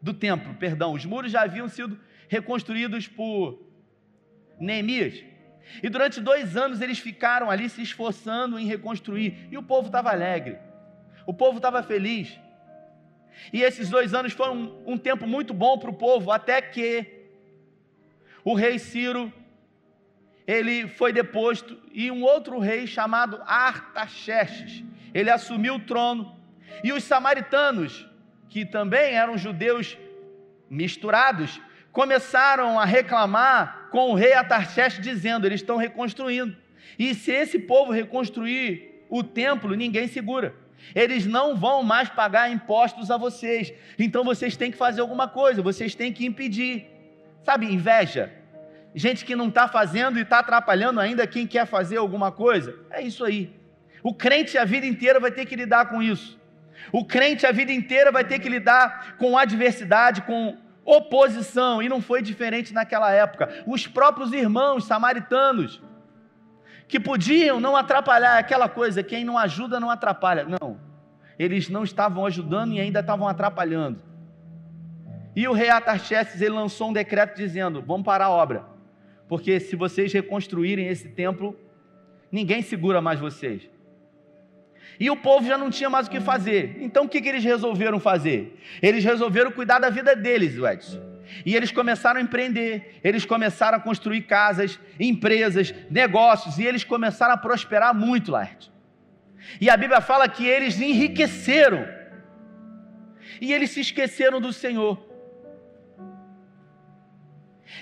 Do 0.00 0.12
templo, 0.12 0.54
perdão. 0.54 0.92
Os 0.92 1.06
muros 1.06 1.32
já 1.32 1.42
haviam 1.42 1.68
sido 1.68 1.98
reconstruídos 2.28 3.08
por 3.08 3.66
Neemias. 4.58 5.24
E 5.82 5.88
durante 5.88 6.20
dois 6.20 6.54
anos 6.54 6.82
eles 6.82 6.98
ficaram 6.98 7.50
ali 7.50 7.68
se 7.68 7.80
esforçando 7.80 8.58
em 8.58 8.66
reconstruir. 8.66 9.48
E 9.50 9.56
o 9.56 9.62
povo 9.62 9.86
estava 9.86 10.10
alegre. 10.10 10.58
O 11.26 11.32
povo 11.32 11.56
estava 11.56 11.82
feliz. 11.82 12.38
E 13.52 13.62
esses 13.62 13.88
dois 13.88 14.14
anos 14.14 14.32
foram 14.32 14.54
um, 14.54 14.92
um 14.92 14.98
tempo 14.98 15.26
muito 15.26 15.52
bom 15.52 15.78
para 15.78 15.90
o 15.90 15.94
povo, 15.94 16.30
até 16.30 16.60
que 16.60 17.06
o 18.44 18.54
rei 18.54 18.78
Ciro 18.78 19.32
ele 20.46 20.88
foi 20.88 21.12
deposto 21.12 21.78
e 21.92 22.10
um 22.10 22.22
outro 22.22 22.58
rei 22.58 22.86
chamado 22.86 23.40
Artaxerxes, 23.46 24.82
ele 25.14 25.30
assumiu 25.30 25.76
o 25.76 25.80
trono. 25.80 26.36
E 26.82 26.92
os 26.92 27.04
samaritanos, 27.04 28.08
que 28.48 28.64
também 28.64 29.14
eram 29.14 29.38
judeus 29.38 29.96
misturados, 30.68 31.60
começaram 31.92 32.78
a 32.78 32.84
reclamar 32.84 33.88
com 33.90 34.10
o 34.10 34.14
rei 34.14 34.32
Artaxerxes 34.32 35.00
dizendo: 35.00 35.46
"Eles 35.46 35.60
estão 35.60 35.76
reconstruindo. 35.76 36.56
E 36.98 37.14
se 37.14 37.30
esse 37.30 37.58
povo 37.58 37.92
reconstruir 37.92 39.04
o 39.08 39.22
templo, 39.22 39.74
ninguém 39.74 40.08
segura. 40.08 40.54
Eles 40.94 41.26
não 41.26 41.56
vão 41.56 41.82
mais 41.82 42.08
pagar 42.08 42.50
impostos 42.50 43.10
a 43.10 43.16
vocês. 43.16 43.72
Então 43.98 44.24
vocês 44.24 44.56
têm 44.56 44.70
que 44.70 44.76
fazer 44.76 45.00
alguma 45.00 45.28
coisa, 45.28 45.62
vocês 45.62 45.94
têm 45.94 46.12
que 46.12 46.26
impedir. 46.26 46.86
Sabe, 47.44 47.66
inveja. 47.66 48.32
Gente 48.94 49.24
que 49.24 49.36
não 49.36 49.48
está 49.48 49.68
fazendo 49.68 50.18
e 50.18 50.22
está 50.22 50.40
atrapalhando 50.40 50.98
ainda 51.00 51.26
quem 51.26 51.46
quer 51.46 51.66
fazer 51.66 51.98
alguma 51.98 52.32
coisa. 52.32 52.74
É 52.90 53.00
isso 53.00 53.24
aí. 53.24 53.54
O 54.02 54.14
crente 54.14 54.58
a 54.58 54.64
vida 54.64 54.86
inteira 54.86 55.20
vai 55.20 55.30
ter 55.30 55.46
que 55.46 55.54
lidar 55.54 55.88
com 55.88 56.02
isso. 56.02 56.38
O 56.90 57.04
crente 57.04 57.46
a 57.46 57.52
vida 57.52 57.72
inteira 57.72 58.10
vai 58.10 58.24
ter 58.24 58.38
que 58.38 58.48
lidar 58.48 59.16
com 59.16 59.36
adversidade, 59.36 60.22
com 60.22 60.56
oposição, 60.84 61.82
e 61.82 61.88
não 61.88 62.00
foi 62.00 62.22
diferente 62.22 62.72
naquela 62.72 63.12
época. 63.12 63.62
Os 63.66 63.86
próprios 63.86 64.32
irmãos 64.32 64.84
samaritanos, 64.86 65.80
que 66.90 66.98
podiam 66.98 67.60
não 67.60 67.76
atrapalhar 67.76 68.36
aquela 68.36 68.68
coisa, 68.68 69.00
quem 69.00 69.24
não 69.24 69.38
ajuda 69.38 69.78
não 69.78 69.88
atrapalha. 69.88 70.44
Não, 70.44 70.76
eles 71.38 71.68
não 71.68 71.84
estavam 71.84 72.26
ajudando 72.26 72.72
e 72.72 72.80
ainda 72.80 72.98
estavam 72.98 73.28
atrapalhando. 73.28 74.02
E 75.36 75.46
o 75.46 75.52
rei 75.52 75.70
Atarxerxes 75.70 76.40
ele 76.40 76.50
lançou 76.50 76.90
um 76.90 76.92
decreto 76.92 77.36
dizendo: 77.36 77.80
vamos 77.80 78.04
parar 78.04 78.24
a 78.24 78.30
obra, 78.30 78.64
porque 79.28 79.60
se 79.60 79.76
vocês 79.76 80.12
reconstruírem 80.12 80.88
esse 80.88 81.08
templo, 81.08 81.56
ninguém 82.30 82.60
segura 82.60 83.00
mais 83.00 83.20
vocês. 83.20 83.70
E 84.98 85.08
o 85.08 85.16
povo 85.16 85.46
já 85.46 85.56
não 85.56 85.70
tinha 85.70 85.88
mais 85.88 86.08
o 86.08 86.10
que 86.10 86.20
fazer. 86.20 86.76
Então 86.80 87.04
o 87.04 87.08
que, 87.08 87.20
que 87.22 87.28
eles 87.28 87.44
resolveram 87.44 88.00
fazer? 88.00 88.60
Eles 88.82 89.04
resolveram 89.04 89.52
cuidar 89.52 89.78
da 89.78 89.90
vida 89.90 90.16
deles, 90.16 90.58
Edson. 90.58 91.09
E 91.44 91.56
eles 91.56 91.72
começaram 91.72 92.20
a 92.20 92.22
empreender, 92.22 93.00
eles 93.02 93.24
começaram 93.24 93.78
a 93.78 93.80
construir 93.80 94.22
casas, 94.22 94.78
empresas, 94.98 95.74
negócios, 95.90 96.58
e 96.58 96.64
eles 96.64 96.84
começaram 96.84 97.34
a 97.34 97.36
prosperar 97.36 97.94
muito, 97.94 98.30
Laerte. 98.30 98.70
E 99.60 99.70
a 99.70 99.76
Bíblia 99.76 100.00
fala 100.00 100.28
que 100.28 100.46
eles 100.46 100.80
enriqueceram, 100.80 101.86
e 103.40 103.52
eles 103.52 103.70
se 103.70 103.80
esqueceram 103.80 104.40
do 104.40 104.52
Senhor. 104.52 105.08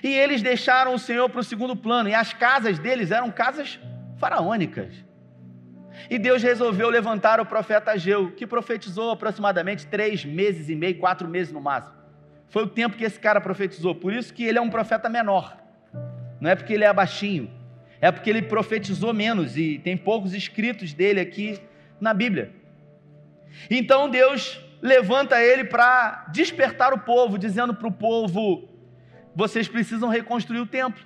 E 0.03 0.09
eles 0.09 0.43
deixaram 0.43 0.95
o 0.95 0.99
Senhor 0.99 1.29
para 1.29 1.41
o 1.41 1.45
segundo 1.45 1.75
plano, 1.75 2.09
e 2.09 2.15
as 2.15 2.33
casas 2.33 2.79
deles 2.79 3.11
eram 3.11 3.31
casas 3.31 3.81
faraônicas. 4.19 4.93
E 6.09 6.19
Deus 6.19 6.43
resolveu 6.43 6.89
levantar 6.89 7.41
o 7.41 7.47
profeta 7.47 7.91
Ageu, 7.93 8.31
que 8.33 8.47
profetizou 8.47 9.11
aproximadamente 9.11 9.87
três 9.87 10.25
meses 10.25 10.69
e 10.69 10.77
meio, 10.77 10.99
quatro 10.99 11.27
meses 11.27 11.53
no 11.53 11.61
máximo. 11.61 11.98
Foi 12.49 12.63
o 12.63 12.67
tempo 12.67 12.97
que 12.97 13.05
esse 13.05 13.19
cara 13.19 13.41
profetizou. 13.41 13.95
Por 13.95 14.13
isso 14.13 14.33
que 14.33 14.45
ele 14.45 14.59
é 14.59 14.61
um 14.61 14.71
profeta 14.71 15.09
menor. 15.09 15.57
Não 16.41 16.51
é 16.51 16.55
porque 16.55 16.73
ele 16.73 16.85
é 16.85 16.93
baixinho. 16.93 17.51
É 18.01 18.11
porque 18.11 18.31
ele 18.31 18.43
profetizou 18.43 19.13
menos 19.13 19.57
e 19.57 19.79
tem 19.79 19.97
poucos 19.97 20.33
escritos 20.33 20.93
dele 20.93 21.21
aqui 21.21 21.61
na 22.01 22.15
Bíblia. 22.15 22.53
Então 23.71 24.09
Deus 24.09 24.61
levanta 24.81 25.43
ele 25.43 25.65
para 25.65 26.27
despertar 26.33 26.93
o 26.93 26.99
povo, 27.01 27.37
dizendo 27.37 27.75
para 27.75 27.89
o 27.89 27.93
povo: 27.93 28.69
vocês 29.35 29.67
precisam 29.67 30.09
reconstruir 30.09 30.61
o 30.61 30.67
templo. 30.67 31.03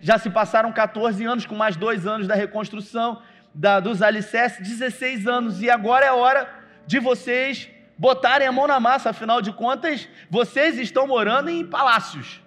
Já 0.00 0.18
se 0.18 0.28
passaram 0.28 0.72
14 0.72 1.24
anos, 1.24 1.46
com 1.46 1.54
mais 1.54 1.76
dois 1.76 2.06
anos 2.06 2.26
da 2.26 2.34
reconstrução 2.34 3.22
da, 3.54 3.78
dos 3.78 4.02
alicerces, 4.02 4.66
16 4.66 5.26
anos, 5.26 5.62
e 5.62 5.70
agora 5.70 6.04
é 6.04 6.12
hora 6.12 6.48
de 6.86 6.98
vocês 6.98 7.70
botarem 7.98 8.46
a 8.46 8.52
mão 8.52 8.66
na 8.66 8.78
massa, 8.78 9.10
afinal 9.10 9.40
de 9.40 9.52
contas, 9.52 10.08
vocês 10.30 10.78
estão 10.78 11.06
morando 11.06 11.48
em 11.48 11.64
palácios. 11.64 12.42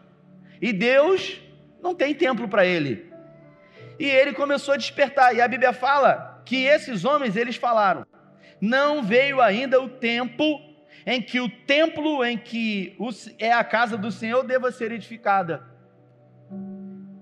E 0.62 0.72
Deus 0.72 1.41
não 1.82 1.96
tem 1.96 2.13
templo 2.13 2.48
para 2.48 2.65
ele. 2.65 3.10
E 4.00 4.06
ele 4.06 4.34
começou 4.34 4.74
a 4.74 4.77
despertar. 4.77 5.36
E 5.36 5.41
a 5.41 5.48
Bíblia 5.48 5.74
fala 5.74 6.41
que 6.46 6.63
esses 6.63 7.03
homens 7.03 7.36
eles 7.36 7.56
falaram: 7.56 8.06
"Não 8.62 9.01
veio 9.01 9.41
ainda 9.41 9.82
o 9.82 9.89
tempo 9.89 10.62
em 11.06 11.22
que 11.22 11.39
o 11.39 11.50
templo 11.50 12.24
em 12.24 12.38
que 12.38 12.96
é 13.38 13.51
a 13.51 13.63
casa 13.63 13.98
do 13.98 14.12
Senhor 14.12 14.44
deva 14.44 14.72
ser 14.72 14.91
edificada." 14.91 15.63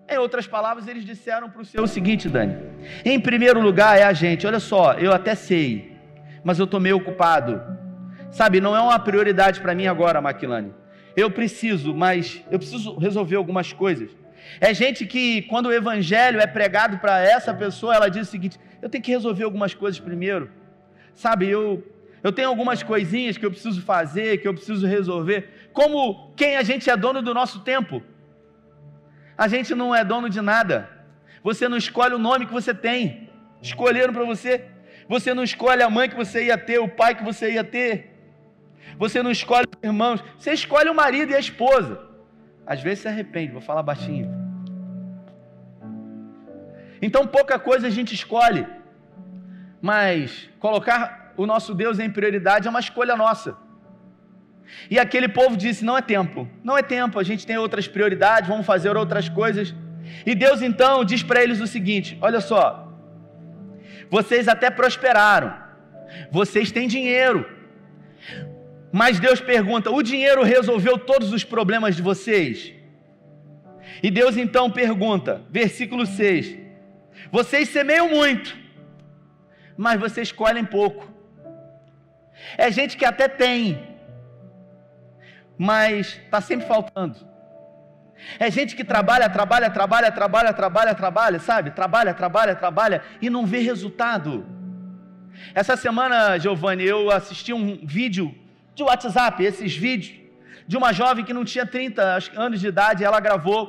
Em 0.10 0.18
outras 0.18 0.48
palavras, 0.48 0.88
eles 0.88 1.04
disseram 1.04 1.50
para 1.50 1.62
o 1.62 1.66
Senhor 1.66 1.84
o 1.84 1.88
seguinte, 1.88 2.30
Dani: 2.30 2.58
em 3.04 3.20
primeiro 3.20 3.60
lugar 3.60 3.98
é 3.98 4.04
a 4.04 4.14
gente, 4.14 4.48
olha 4.48 4.60
só, 4.60 4.94
eu 4.94 5.12
até 5.12 5.36
sei, 5.36 5.98
mas 6.44 6.60
eu 6.60 6.66
estou 6.66 6.80
meio 6.80 6.98
ocupado 6.98 7.87
Sabe, 8.38 8.62
não 8.62 8.76
é 8.76 8.80
uma 8.80 9.00
prioridade 9.00 9.60
para 9.60 9.74
mim 9.74 9.88
agora, 9.88 10.22
Maquilane. 10.22 10.72
Eu 11.16 11.32
preciso, 11.32 11.92
mas 11.96 12.44
eu 12.52 12.60
preciso 12.60 12.96
resolver 12.96 13.36
algumas 13.36 13.74
coisas. 13.74 14.12
É 14.62 14.72
gente 14.76 15.08
que, 15.08 15.42
quando 15.50 15.66
o 15.66 15.74
evangelho 15.74 16.40
é 16.40 16.46
pregado 16.46 17.00
para 17.00 17.20
essa 17.20 17.52
pessoa, 17.52 17.96
ela 17.96 18.10
diz 18.10 18.28
o 18.28 18.32
seguinte: 18.32 18.60
eu 18.80 18.90
tenho 18.90 19.04
que 19.04 19.10
resolver 19.10 19.44
algumas 19.44 19.74
coisas 19.74 20.00
primeiro. 20.00 20.52
Sabe, 21.16 21.50
eu, 21.50 21.84
eu 22.22 22.32
tenho 22.32 22.48
algumas 22.48 22.84
coisinhas 22.84 23.40
que 23.40 23.44
eu 23.48 23.50
preciso 23.50 23.82
fazer, 23.82 24.40
que 24.40 24.48
eu 24.48 24.54
preciso 24.54 24.86
resolver. 24.86 25.70
Como 25.74 26.32
quem 26.36 26.58
a 26.58 26.62
gente 26.62 26.88
é 26.92 26.96
dono 26.96 27.24
do 27.24 27.34
nosso 27.34 27.62
tempo. 27.62 28.04
A 29.36 29.48
gente 29.48 29.74
não 29.74 29.96
é 29.96 30.04
dono 30.04 30.30
de 30.30 30.42
nada. 30.42 30.88
Você 31.44 31.68
não 31.68 31.76
escolhe 31.76 32.14
o 32.14 32.20
nome 32.20 32.46
que 32.46 32.54
você 32.54 32.72
tem. 32.72 33.32
Escolheram 33.64 34.14
para 34.14 34.26
você. 34.26 34.64
Você 35.10 35.34
não 35.34 35.44
escolhe 35.44 35.82
a 35.82 35.90
mãe 35.90 36.08
que 36.08 36.16
você 36.16 36.46
ia 36.46 36.58
ter, 36.60 36.78
o 36.78 36.88
pai 36.88 37.16
que 37.16 37.24
você 37.24 37.54
ia 37.54 37.64
ter 37.64 38.14
você 38.98 39.22
não 39.22 39.32
escolhe 39.32 39.68
os 39.68 39.88
irmãos, 39.88 40.24
você 40.38 40.52
escolhe 40.54 40.90
o 40.90 40.96
marido 40.96 41.32
e 41.32 41.36
a 41.36 41.40
esposa. 41.40 42.02
Às 42.66 42.82
vezes 42.82 43.00
se 43.00 43.08
arrepende, 43.08 43.52
vou 43.54 43.62
falar 43.62 43.84
baixinho. 43.84 44.30
Então 47.02 47.28
pouca 47.28 47.60
coisa 47.60 47.88
a 47.88 47.90
gente 47.90 48.14
escolhe, 48.14 48.66
mas 49.82 50.50
colocar 50.60 51.34
o 51.38 51.46
nosso 51.46 51.74
Deus 51.74 52.00
em 52.00 52.10
prioridade 52.10 52.68
é 52.68 52.70
uma 52.70 52.80
escolha 52.80 53.16
nossa. 53.16 53.56
E 54.90 55.00
aquele 55.00 55.28
povo 55.28 55.56
disse: 55.56 55.86
não 55.86 55.98
é 55.98 56.02
tempo, 56.02 56.48
não 56.64 56.78
é 56.78 56.82
tempo, 56.82 57.20
a 57.20 57.24
gente 57.24 57.46
tem 57.46 57.58
outras 57.58 57.88
prioridades, 57.88 58.50
vamos 58.50 58.66
fazer 58.66 58.96
outras 58.98 59.30
coisas. 59.30 59.74
E 60.26 60.34
Deus 60.34 60.62
então 60.62 61.06
diz 61.06 61.22
para 61.24 61.44
eles 61.44 61.62
o 61.62 61.68
seguinte: 61.68 62.18
olha 62.22 62.42
só, 62.42 62.92
vocês 64.10 64.48
até 64.48 64.70
prosperaram, 64.70 65.54
vocês 66.32 66.72
têm 66.72 66.88
dinheiro, 66.88 67.46
mas 68.92 69.20
Deus 69.20 69.40
pergunta: 69.40 69.92
o 69.92 70.02
dinheiro 70.02 70.44
resolveu 70.44 70.98
todos 70.98 71.34
os 71.34 71.44
problemas 71.44 71.96
de 71.96 72.02
vocês? 72.02 72.74
E 74.02 74.12
Deus 74.12 74.38
então 74.38 74.70
pergunta, 74.72 75.42
versículo 75.50 76.06
6: 76.06 76.58
Vocês 77.32 77.70
semeiam 77.70 78.10
muito, 78.10 78.58
mas 79.78 80.00
vocês 80.00 80.32
colhem 80.32 80.66
pouco. 80.66 81.12
É 82.58 82.72
gente 82.72 82.96
que 82.96 83.06
até 83.06 83.28
tem, 83.28 83.98
mas 85.58 86.20
está 86.24 86.40
sempre 86.40 86.68
faltando. 86.68 87.28
É 88.40 88.50
gente 88.50 88.76
que 88.76 88.84
trabalha, 88.84 89.30
trabalha, 89.30 89.70
trabalha, 89.70 90.12
trabalha, 90.12 90.54
trabalha, 90.54 90.96
trabalha, 90.96 91.40
sabe? 91.40 91.72
Trabalha, 91.72 92.14
trabalha, 92.14 92.56
trabalha 92.56 93.02
e 93.22 93.30
não 93.30 93.46
vê 93.46 93.60
resultado. 93.60 94.46
Essa 95.54 95.76
semana, 95.76 96.38
Giovanni, 96.40 96.84
eu 96.84 97.12
assisti 97.12 97.54
um 97.54 97.86
vídeo 97.86 98.34
de 98.78 98.84
WhatsApp, 98.84 99.44
esses 99.44 99.76
vídeos, 99.76 100.16
de 100.68 100.78
uma 100.78 100.94
jovem 100.94 101.26
que 101.26 101.34
não 101.34 101.44
tinha 101.44 101.66
30 101.66 102.20
anos 102.36 102.60
de 102.60 102.68
idade, 102.68 103.04
ela 103.04 103.20
gravou, 103.20 103.62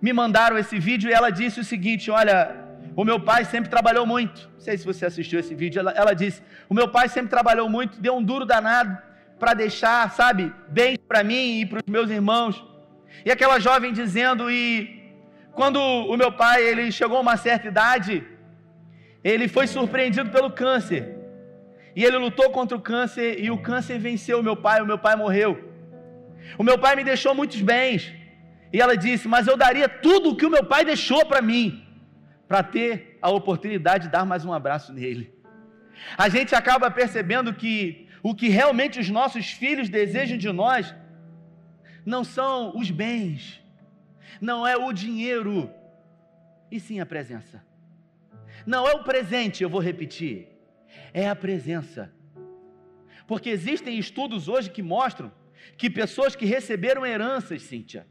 me 0.00 0.12
mandaram 0.12 0.56
esse 0.56 0.78
vídeo 0.78 1.10
e 1.10 1.12
ela 1.12 1.30
disse 1.30 1.60
o 1.60 1.64
seguinte: 1.64 2.10
Olha, 2.10 2.56
o 2.96 3.04
meu 3.04 3.20
pai 3.20 3.44
sempre 3.44 3.68
trabalhou 3.68 4.06
muito. 4.06 4.48
Não 4.54 4.60
sei 4.60 4.78
se 4.78 4.84
você 4.84 5.04
assistiu 5.04 5.38
esse 5.40 5.54
vídeo. 5.54 5.80
Ela, 5.80 5.92
ela 5.92 6.14
disse: 6.14 6.42
O 6.68 6.74
meu 6.74 6.88
pai 6.88 7.08
sempre 7.08 7.30
trabalhou 7.30 7.68
muito, 7.68 8.00
deu 8.00 8.16
um 8.16 8.22
duro 8.22 8.46
danado 8.46 8.96
para 9.38 9.52
deixar, 9.52 10.10
sabe, 10.12 10.52
bem 10.68 10.96
para 10.96 11.22
mim 11.22 11.60
e 11.60 11.66
para 11.66 11.80
os 11.80 11.92
meus 11.96 12.08
irmãos. 12.08 12.64
E 13.26 13.30
aquela 13.30 13.58
jovem 13.58 13.92
dizendo: 13.92 14.50
E 14.50 15.12
quando 15.52 15.78
o 15.78 16.16
meu 16.16 16.32
pai 16.32 16.62
ele 16.62 16.90
chegou 16.90 17.18
a 17.18 17.20
uma 17.20 17.36
certa 17.36 17.68
idade, 17.68 18.26
ele 19.22 19.48
foi 19.48 19.66
surpreendido 19.66 20.30
pelo 20.30 20.50
câncer. 20.50 21.23
E 21.96 22.04
ele 22.04 22.16
lutou 22.16 22.50
contra 22.50 22.76
o 22.76 22.80
câncer 22.80 23.38
e 23.42 23.50
o 23.50 23.58
câncer 23.58 23.98
venceu 23.98 24.40
o 24.40 24.42
meu 24.42 24.56
pai, 24.56 24.80
o 24.80 24.86
meu 24.86 24.98
pai 24.98 25.14
morreu. 25.16 25.72
O 26.58 26.62
meu 26.62 26.78
pai 26.78 26.96
me 26.96 27.04
deixou 27.04 27.34
muitos 27.34 27.60
bens. 27.60 28.12
E 28.72 28.80
ela 28.80 28.96
disse: 28.96 29.28
Mas 29.28 29.46
eu 29.46 29.56
daria 29.56 29.88
tudo 29.88 30.30
o 30.30 30.36
que 30.36 30.46
o 30.46 30.50
meu 30.50 30.64
pai 30.64 30.84
deixou 30.84 31.24
para 31.24 31.40
mim, 31.40 31.84
para 32.48 32.62
ter 32.62 33.18
a 33.22 33.30
oportunidade 33.30 34.04
de 34.04 34.12
dar 34.12 34.24
mais 34.24 34.44
um 34.44 34.52
abraço 34.52 34.92
nele. 34.92 35.32
A 36.18 36.28
gente 36.28 36.54
acaba 36.54 36.90
percebendo 36.90 37.54
que 37.54 38.08
o 38.22 38.34
que 38.34 38.48
realmente 38.48 38.98
os 38.98 39.08
nossos 39.08 39.50
filhos 39.50 39.88
desejam 39.88 40.36
de 40.36 40.50
nós 40.50 40.94
não 42.04 42.24
são 42.24 42.76
os 42.76 42.90
bens, 42.90 43.62
não 44.40 44.66
é 44.66 44.76
o 44.76 44.92
dinheiro, 44.92 45.70
e 46.70 46.80
sim 46.80 47.00
a 47.00 47.06
presença. 47.06 47.62
Não 48.66 48.86
é 48.88 48.92
o 48.94 49.04
presente, 49.04 49.62
eu 49.62 49.68
vou 49.68 49.80
repetir, 49.80 50.48
é 51.12 51.28
a 51.28 51.36
presença. 51.36 52.12
Porque 53.26 53.48
existem 53.50 53.98
estudos 53.98 54.48
hoje 54.48 54.70
que 54.70 54.82
mostram 54.82 55.32
que 55.76 55.88
pessoas 55.88 56.36
que 56.36 56.44
receberam 56.44 57.06
heranças, 57.06 57.62
Cíntia, 57.62 58.06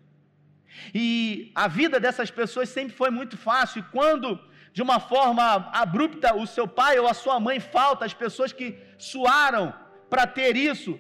e 0.94 1.52
a 1.54 1.68
vida 1.68 2.00
dessas 2.00 2.32
pessoas 2.32 2.70
sempre 2.70 2.96
foi 2.96 3.12
muito 3.12 3.38
fácil, 3.38 3.80
e 3.80 3.92
quando 3.92 4.40
de 4.72 4.82
uma 4.82 5.00
forma 5.00 5.70
abrupta 5.72 6.36
o 6.36 6.48
seu 6.48 6.68
pai 6.68 6.98
ou 6.98 7.08
a 7.08 7.14
sua 7.14 7.40
mãe 7.40 7.60
falta, 7.60 8.06
as 8.06 8.14
pessoas 8.14 8.52
que 8.52 8.76
suaram 8.98 9.74
para 10.10 10.26
ter 10.26 10.56
isso, 10.56 11.00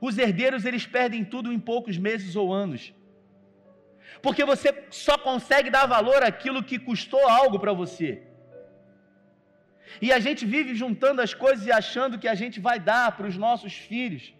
os 0.00 0.18
herdeiros 0.18 0.64
eles 0.64 0.84
perdem 0.84 1.24
tudo 1.24 1.52
em 1.52 1.60
poucos 1.60 1.96
meses 1.96 2.34
ou 2.34 2.52
anos. 2.52 2.92
Porque 4.20 4.44
você 4.44 4.86
só 4.90 5.16
consegue 5.16 5.70
dar 5.70 5.86
valor 5.86 6.22
àquilo 6.24 6.62
que 6.62 6.78
custou 6.78 7.28
algo 7.28 7.58
para 7.58 7.72
você. 7.72 8.22
E 10.00 10.12
a 10.12 10.18
gente 10.18 10.44
vive 10.44 10.74
juntando 10.74 11.20
as 11.20 11.34
coisas 11.34 11.66
e 11.66 11.72
achando 11.72 12.18
que 12.18 12.28
a 12.28 12.34
gente 12.34 12.60
vai 12.60 12.78
dar 12.78 13.12
para 13.16 13.26
os 13.26 13.36
nossos 13.36 13.74
filhos. 13.74 14.34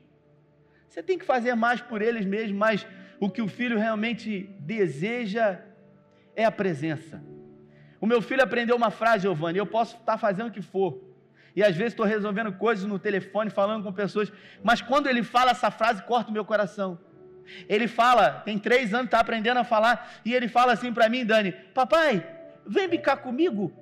Você 0.88 1.02
tem 1.02 1.18
que 1.18 1.24
fazer 1.24 1.54
mais 1.54 1.80
por 1.80 2.02
eles 2.02 2.24
mesmo, 2.24 2.58
mas 2.58 2.86
o 3.18 3.30
que 3.30 3.42
o 3.42 3.48
filho 3.48 3.78
realmente 3.78 4.50
deseja 4.60 5.58
é 6.34 6.44
a 6.44 6.50
presença. 6.50 7.22
O 8.00 8.06
meu 8.06 8.20
filho 8.20 8.42
aprendeu 8.42 8.76
uma 8.76 8.90
frase, 8.90 9.22
Giovanni, 9.22 9.58
eu 9.58 9.66
posso 9.66 9.96
estar 9.96 10.18
fazendo 10.18 10.48
o 10.48 10.50
que 10.50 10.60
for. 10.60 11.00
E 11.54 11.62
às 11.62 11.76
vezes 11.76 11.92
estou 11.92 12.06
resolvendo 12.06 12.52
coisas 12.52 12.84
no 12.84 12.98
telefone, 12.98 13.50
falando 13.50 13.84
com 13.84 13.92
pessoas, 13.92 14.32
mas 14.62 14.80
quando 14.80 15.06
ele 15.06 15.22
fala 15.22 15.50
essa 15.50 15.70
frase, 15.70 16.02
corta 16.02 16.30
o 16.30 16.32
meu 16.32 16.44
coração. 16.44 16.98
Ele 17.68 17.86
fala, 17.86 18.30
tem 18.30 18.58
três 18.58 18.94
anos, 18.94 19.06
está 19.06 19.20
aprendendo 19.20 19.58
a 19.58 19.64
falar, 19.64 20.20
e 20.24 20.34
ele 20.34 20.48
fala 20.48 20.72
assim 20.72 20.92
para 20.92 21.08
mim, 21.08 21.24
Dani: 21.24 21.52
Papai, 21.52 22.26
vem 22.66 22.88
brincar 22.88 23.16
comigo. 23.18 23.72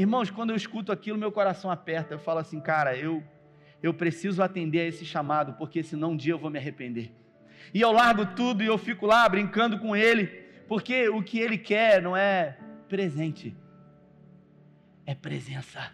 Irmãos, 0.00 0.30
quando 0.30 0.50
eu 0.50 0.56
escuto 0.56 0.92
aquilo, 0.92 1.18
meu 1.18 1.32
coração 1.32 1.72
aperta. 1.72 2.14
Eu 2.14 2.20
falo 2.20 2.38
assim, 2.38 2.60
cara, 2.60 2.96
eu, 2.96 3.20
eu 3.82 3.92
preciso 3.92 4.40
atender 4.40 4.82
a 4.82 4.84
esse 4.84 5.04
chamado, 5.04 5.54
porque 5.54 5.82
senão 5.82 6.12
um 6.12 6.16
dia 6.16 6.34
eu 6.34 6.38
vou 6.38 6.50
me 6.50 6.56
arrepender. 6.56 7.10
E 7.74 7.80
eu 7.80 7.90
largo 7.90 8.24
tudo 8.26 8.62
e 8.62 8.66
eu 8.66 8.78
fico 8.78 9.06
lá 9.06 9.28
brincando 9.28 9.76
com 9.80 9.96
ele, 9.96 10.26
porque 10.68 11.08
o 11.08 11.20
que 11.20 11.40
ele 11.40 11.58
quer 11.58 12.00
não 12.00 12.16
é 12.16 12.56
presente, 12.88 13.56
é 15.04 15.16
presença. 15.16 15.90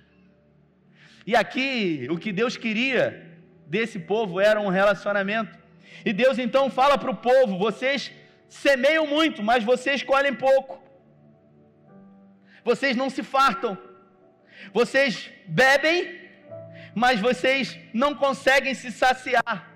E 1.27 1.35
aqui, 1.35 2.07
o 2.11 2.19
que 2.19 2.31
Deus 2.31 2.59
queria 2.59 3.41
desse 3.67 3.99
povo 3.99 4.39
era 4.39 4.61
um 4.61 4.69
relacionamento. 4.69 5.59
E 6.05 6.13
Deus 6.13 6.39
então 6.39 6.69
fala 6.69 6.99
para 6.99 7.11
o 7.11 7.17
povo: 7.17 7.57
vocês 7.57 8.13
semeiam 8.51 9.07
muito, 9.07 9.43
mas 9.43 9.65
vocês 9.65 10.03
colhem 10.03 10.35
pouco. 10.35 10.79
Vocês 12.63 12.95
não 12.95 13.09
se 13.09 13.23
fartam. 13.23 13.94
Vocês 14.73 15.31
bebem, 15.47 16.21
mas 16.95 17.21
vocês 17.21 17.79
não 17.93 18.15
conseguem 18.15 18.75
se 18.75 18.91
saciar. 18.91 19.73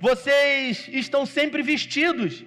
Vocês 0.00 0.88
estão 0.88 1.24
sempre 1.24 1.62
vestidos, 1.62 2.44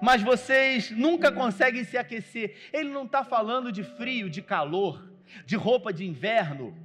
mas 0.00 0.22
vocês 0.22 0.90
nunca 0.90 1.32
conseguem 1.32 1.84
se 1.84 1.98
aquecer. 1.98 2.56
Ele 2.72 2.90
não 2.90 3.04
está 3.04 3.24
falando 3.24 3.72
de 3.72 3.82
frio, 3.82 4.30
de 4.30 4.40
calor, 4.40 5.10
de 5.44 5.56
roupa 5.56 5.92
de 5.92 6.06
inverno. 6.06 6.76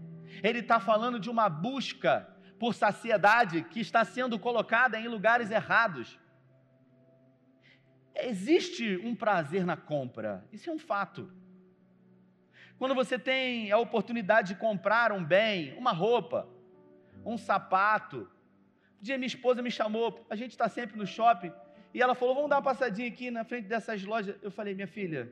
Ele 0.44 0.60
está 0.60 0.80
falando 0.80 1.20
de 1.20 1.30
uma 1.30 1.48
busca 1.48 2.28
por 2.60 2.74
saciedade 2.74 3.64
que 3.64 3.80
está 3.80 4.04
sendo 4.04 4.40
colocada 4.40 5.00
em 5.00 5.08
lugares 5.08 5.52
errados. 5.52 6.20
Existe 8.16 8.98
um 9.04 9.14
prazer 9.14 9.66
na 9.66 9.76
compra, 9.76 10.46
isso 10.52 10.70
é 10.70 10.74
um 10.74 10.80
fato. 10.80 11.32
Quando 12.78 12.94
você 12.94 13.18
tem 13.18 13.72
a 13.72 13.78
oportunidade 13.78 14.50
de 14.50 14.60
comprar 14.60 15.12
um 15.12 15.24
bem, 15.24 15.78
uma 15.78 15.92
roupa, 15.92 16.48
um 17.26 17.38
sapato. 17.38 18.30
Um 19.00 19.04
dia 19.04 19.18
minha 19.18 19.28
esposa 19.28 19.62
me 19.62 19.72
chamou, 19.72 20.26
a 20.30 20.36
gente 20.36 20.52
está 20.52 20.68
sempre 20.68 20.98
no 20.98 21.06
shopping, 21.06 21.52
e 21.94 22.02
ela 22.02 22.14
falou: 22.14 22.36
Vamos 22.36 22.50
dar 22.50 22.58
uma 22.58 22.62
passadinha 22.62 23.08
aqui 23.08 23.32
na 23.32 23.44
frente 23.44 23.68
dessas 23.68 24.04
lojas. 24.04 24.36
Eu 24.42 24.52
falei: 24.52 24.74
Minha 24.74 24.88
filha, 24.88 25.32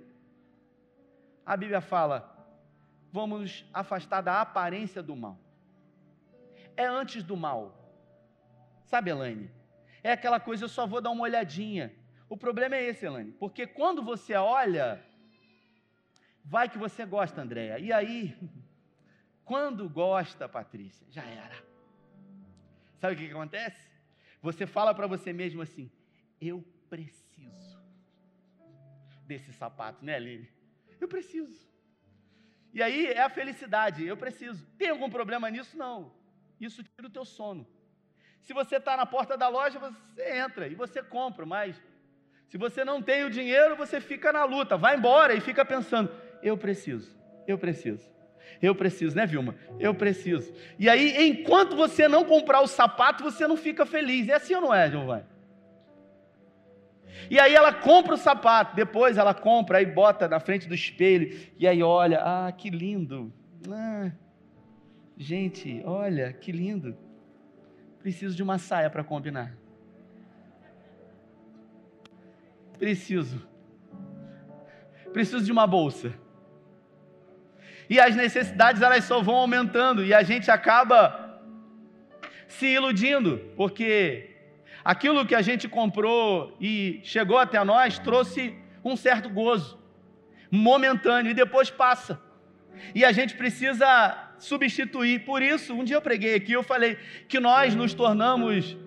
a 1.46 1.58
Bíblia 1.58 1.82
fala, 1.82 2.34
vamos 3.12 3.66
afastar 3.74 4.22
da 4.22 4.42
aparência 4.42 5.04
do 5.04 5.16
mal. 5.16 5.38
É 6.76 6.86
antes 6.86 7.22
do 7.22 7.36
mal. 7.36 7.78
Sabe, 8.86 9.12
Elaine? 9.12 9.52
É 10.02 10.12
aquela 10.12 10.40
coisa, 10.40 10.64
eu 10.64 10.70
só 10.70 10.88
vou 10.88 11.02
dar 11.02 11.12
uma 11.12 11.24
olhadinha. 11.24 11.94
O 12.30 12.38
problema 12.38 12.76
é 12.76 12.84
esse, 12.86 13.06
Elaine, 13.06 13.32
porque 13.34 13.68
quando 13.68 14.02
você 14.02 14.34
olha 14.36 15.04
Vai 16.44 16.70
que 16.70 16.78
você 16.78 17.06
gosta, 17.06 17.42
Andréia. 17.42 17.80
E 17.80 17.92
aí, 17.92 18.38
quando 19.46 19.90
gosta, 19.90 20.50
Patrícia, 20.50 21.06
já 21.10 21.24
era. 21.24 21.56
Sabe 23.00 23.16
o 23.16 23.18
que, 23.18 23.28
que 23.28 23.32
acontece? 23.32 23.90
Você 24.42 24.68
fala 24.68 24.94
para 24.94 25.08
você 25.08 25.32
mesmo 25.32 25.62
assim: 25.62 25.90
eu 26.40 26.64
preciso 26.90 27.82
desse 29.26 29.54
sapato, 29.54 30.04
né, 30.04 30.16
Aline? 30.16 30.50
Eu 31.00 31.08
preciso. 31.08 31.68
E 32.74 32.82
aí 32.82 33.08
é 33.08 33.22
a 33.22 33.30
felicidade, 33.30 34.06
eu 34.06 34.18
preciso. 34.18 34.66
Tem 34.78 34.90
algum 34.90 35.10
problema 35.10 35.50
nisso? 35.50 35.78
Não. 35.78 36.14
Isso 36.60 36.84
tira 36.84 37.08
o 37.08 37.10
teu 37.10 37.24
sono. 37.24 37.68
Se 38.42 38.54
você 38.54 38.78
está 38.78 38.98
na 38.98 39.06
porta 39.06 39.38
da 39.38 39.48
loja, 39.48 39.80
você 39.80 40.38
entra 40.38 40.68
e 40.68 40.76
você 40.76 41.02
compra, 41.02 41.46
mas 41.46 41.82
se 42.48 42.58
você 42.58 42.84
não 42.84 43.02
tem 43.02 43.24
o 43.24 43.30
dinheiro, 43.30 43.76
você 43.76 44.02
fica 44.02 44.34
na 44.34 44.44
luta, 44.44 44.76
vai 44.76 44.98
embora 44.98 45.34
e 45.34 45.42
fica 45.42 45.64
pensando: 45.64 46.12
eu 46.44 46.58
preciso, 46.58 47.16
eu 47.48 47.58
preciso. 47.58 48.14
Eu 48.62 48.76
preciso, 48.76 49.16
né, 49.16 49.26
Vilma? 49.26 49.56
Eu 49.80 49.94
preciso. 49.94 50.54
E 50.78 50.88
aí, 50.88 51.28
enquanto 51.28 51.76
você 51.76 52.08
não 52.08 52.24
comprar 52.24 52.62
o 52.62 52.68
sapato, 52.68 53.24
você 53.24 53.48
não 53.48 53.58
fica 53.58 53.86
feliz. 53.86 54.30
É 54.30 54.36
assim 54.36 54.54
ou 54.56 54.62
não 54.62 54.74
é, 54.74 54.90
Giovanni? 54.90 55.26
E 57.30 57.40
aí 57.40 57.54
ela 57.54 57.74
compra 57.74 58.16
o 58.16 58.18
sapato, 58.18 58.76
depois 58.76 59.18
ela 59.18 59.34
compra, 59.34 59.78
aí 59.78 59.86
bota 59.86 60.28
na 60.28 60.40
frente 60.40 60.68
do 60.68 60.74
espelho, 60.74 61.38
e 61.58 61.68
aí 61.68 61.82
olha, 61.82 62.20
ah, 62.22 62.52
que 62.52 62.70
lindo. 62.70 63.34
Ah, 63.70 64.12
gente, 65.18 65.82
olha, 65.86 66.34
que 66.34 66.52
lindo. 66.52 66.98
Preciso 68.00 68.36
de 68.36 68.44
uma 68.44 68.58
saia 68.58 68.90
para 68.90 69.04
combinar. 69.04 69.56
Preciso. 72.78 73.48
Preciso 75.14 75.46
de 75.46 75.52
uma 75.52 75.68
bolsa 75.68 76.14
e 77.90 78.00
as 78.00 78.16
necessidades 78.16 78.82
elas 78.82 79.04
só 79.04 79.22
vão 79.22 79.36
aumentando 79.36 80.04
e 80.04 80.14
a 80.14 80.24
gente 80.24 80.50
acaba 80.50 81.40
se 82.48 82.68
iludindo, 82.68 83.40
porque 83.56 84.30
aquilo 84.84 85.26
que 85.26 85.36
a 85.36 85.42
gente 85.42 85.68
comprou 85.68 86.56
e 86.60 87.00
chegou 87.04 87.38
até 87.38 87.64
nós 87.64 87.98
trouxe 88.00 88.56
um 88.84 88.96
certo 88.96 89.30
gozo, 89.30 89.80
momentâneo, 90.52 91.32
e 91.32 91.34
depois 91.34 91.70
passa. 91.70 92.22
E 92.94 93.06
a 93.06 93.12
gente 93.12 93.36
precisa 93.36 94.18
substituir. 94.38 95.20
Por 95.20 95.42
isso, 95.42 95.74
um 95.74 95.84
dia 95.84 95.96
eu 95.96 96.02
preguei 96.02 96.36
aqui, 96.36 96.52
eu 96.52 96.64
falei 96.64 96.98
que 97.28 97.40
nós 97.40 97.74
nos 97.76 97.94
tornamos 97.94 98.78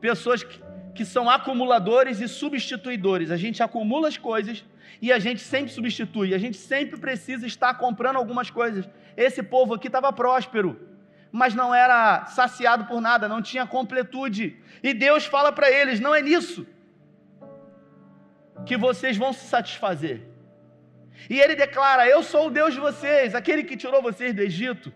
pessoas 0.00 0.42
que, 0.42 0.60
que 0.94 1.04
são 1.04 1.28
acumuladores 1.28 2.20
e 2.20 2.28
substituidores. 2.28 3.30
A 3.30 3.36
gente 3.36 3.62
acumula 3.62 4.08
as 4.08 4.18
coisas 4.18 4.64
e 5.00 5.12
a 5.12 5.18
gente 5.18 5.40
sempre 5.40 5.72
substitui. 5.72 6.34
A 6.34 6.38
gente 6.38 6.56
sempre 6.56 6.98
precisa 6.98 7.46
estar 7.46 7.74
comprando 7.74 8.16
algumas 8.16 8.50
coisas. 8.50 8.88
Esse 9.16 9.42
povo 9.42 9.74
aqui 9.74 9.86
estava 9.86 10.12
próspero, 10.12 10.80
mas 11.30 11.54
não 11.54 11.74
era 11.74 12.26
saciado 12.26 12.84
por 12.86 13.00
nada, 13.00 13.28
não 13.28 13.42
tinha 13.42 13.66
completude. 13.66 14.56
E 14.82 14.94
Deus 14.94 15.26
fala 15.26 15.52
para 15.52 15.70
eles: 15.70 16.00
não 16.00 16.14
é 16.14 16.22
nisso 16.22 16.66
que 18.64 18.76
vocês 18.76 19.16
vão 19.16 19.32
se 19.32 19.46
satisfazer. 19.46 20.22
E 21.28 21.40
ele 21.40 21.54
declara: 21.54 22.08
Eu 22.08 22.22
sou 22.22 22.46
o 22.46 22.50
Deus 22.50 22.74
de 22.74 22.80
vocês, 22.80 23.34
aquele 23.34 23.64
que 23.64 23.76
tirou 23.76 24.02
vocês 24.02 24.34
do 24.34 24.42
Egito, 24.42 24.92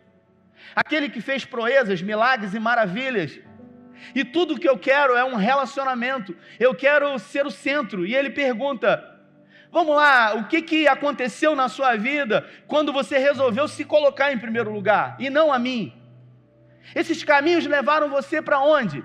aquele 0.75 1.09
que 1.09 1.21
fez 1.21 1.45
proezas, 1.45 2.01
milagres 2.03 2.55
e 2.55 2.61
maravilhas. 2.61 3.39
E 4.15 4.25
tudo 4.25 4.59
que 4.59 4.69
eu 4.69 4.79
quero 4.79 5.15
é 5.15 5.25
um 5.25 5.37
relacionamento, 5.37 6.35
eu 6.59 6.75
quero 6.75 7.19
ser 7.19 7.47
o 7.47 7.51
centro. 7.51 8.07
E 8.07 8.15
ele 8.15 8.31
pergunta: 8.31 9.10
Vamos 9.73 9.95
lá, 9.95 10.35
o 10.35 10.49
que, 10.49 10.63
que 10.63 10.89
aconteceu 10.89 11.55
na 11.55 11.69
sua 11.69 11.97
vida 11.97 12.45
quando 12.67 12.93
você 12.93 13.19
resolveu 13.19 13.69
se 13.69 13.85
colocar 13.85 14.33
em 14.33 14.39
primeiro 14.39 14.73
lugar 14.73 15.17
e 15.19 15.31
não 15.31 15.53
a 15.53 15.59
mim? 15.59 15.93
Esses 16.95 17.23
caminhos 17.23 17.67
levaram 17.67 18.09
você 18.09 18.43
para 18.43 18.61
onde? 18.61 19.05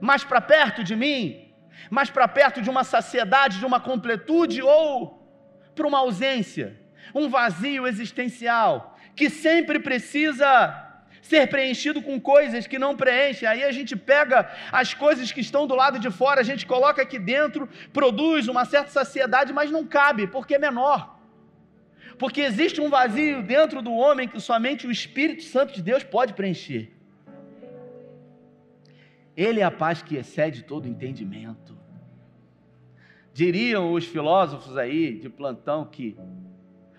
Mais 0.00 0.22
para 0.22 0.40
perto 0.40 0.84
de 0.84 0.94
mim? 0.94 1.50
Mais 1.90 2.10
para 2.10 2.28
perto 2.28 2.60
de 2.60 2.68
uma 2.68 2.84
saciedade, 2.84 3.58
de 3.58 3.64
uma 3.64 3.80
completude 3.80 4.60
ou 4.60 5.18
para 5.74 5.86
uma 5.86 5.98
ausência, 5.98 6.78
um 7.14 7.30
vazio 7.30 7.86
existencial 7.86 8.98
que 9.16 9.30
sempre 9.30 9.78
precisa 9.78 10.89
ser 11.30 11.46
preenchido 11.48 12.02
com 12.02 12.20
coisas 12.20 12.66
que 12.66 12.78
não 12.84 12.96
preenchem. 12.96 13.48
Aí 13.48 13.62
a 13.62 13.70
gente 13.70 13.94
pega 13.94 14.50
as 14.72 14.92
coisas 14.92 15.30
que 15.30 15.40
estão 15.40 15.64
do 15.64 15.76
lado 15.76 15.98
de 16.04 16.10
fora, 16.10 16.40
a 16.40 16.48
gente 16.50 16.66
coloca 16.66 17.00
aqui 17.00 17.18
dentro, 17.18 17.68
produz 17.92 18.48
uma 18.48 18.64
certa 18.64 18.90
saciedade, 18.90 19.52
mas 19.52 19.70
não 19.70 19.86
cabe, 19.86 20.26
porque 20.26 20.56
é 20.56 20.58
menor. 20.58 21.18
Porque 22.18 22.40
existe 22.40 22.80
um 22.80 22.90
vazio 22.90 23.42
dentro 23.42 23.80
do 23.80 23.92
homem 23.92 24.26
que 24.26 24.40
somente 24.40 24.86
o 24.86 24.90
Espírito 24.90 25.44
Santo 25.44 25.72
de 25.72 25.82
Deus 25.90 26.02
pode 26.02 26.34
preencher. 26.34 26.92
Ele 29.36 29.60
é 29.60 29.64
a 29.64 29.70
paz 29.70 30.02
que 30.02 30.16
excede 30.16 30.64
todo 30.64 30.88
entendimento. 30.88 31.78
Diriam 33.32 33.92
os 33.92 34.04
filósofos 34.04 34.76
aí 34.76 35.14
de 35.14 35.28
plantão 35.30 35.84
que 35.84 36.18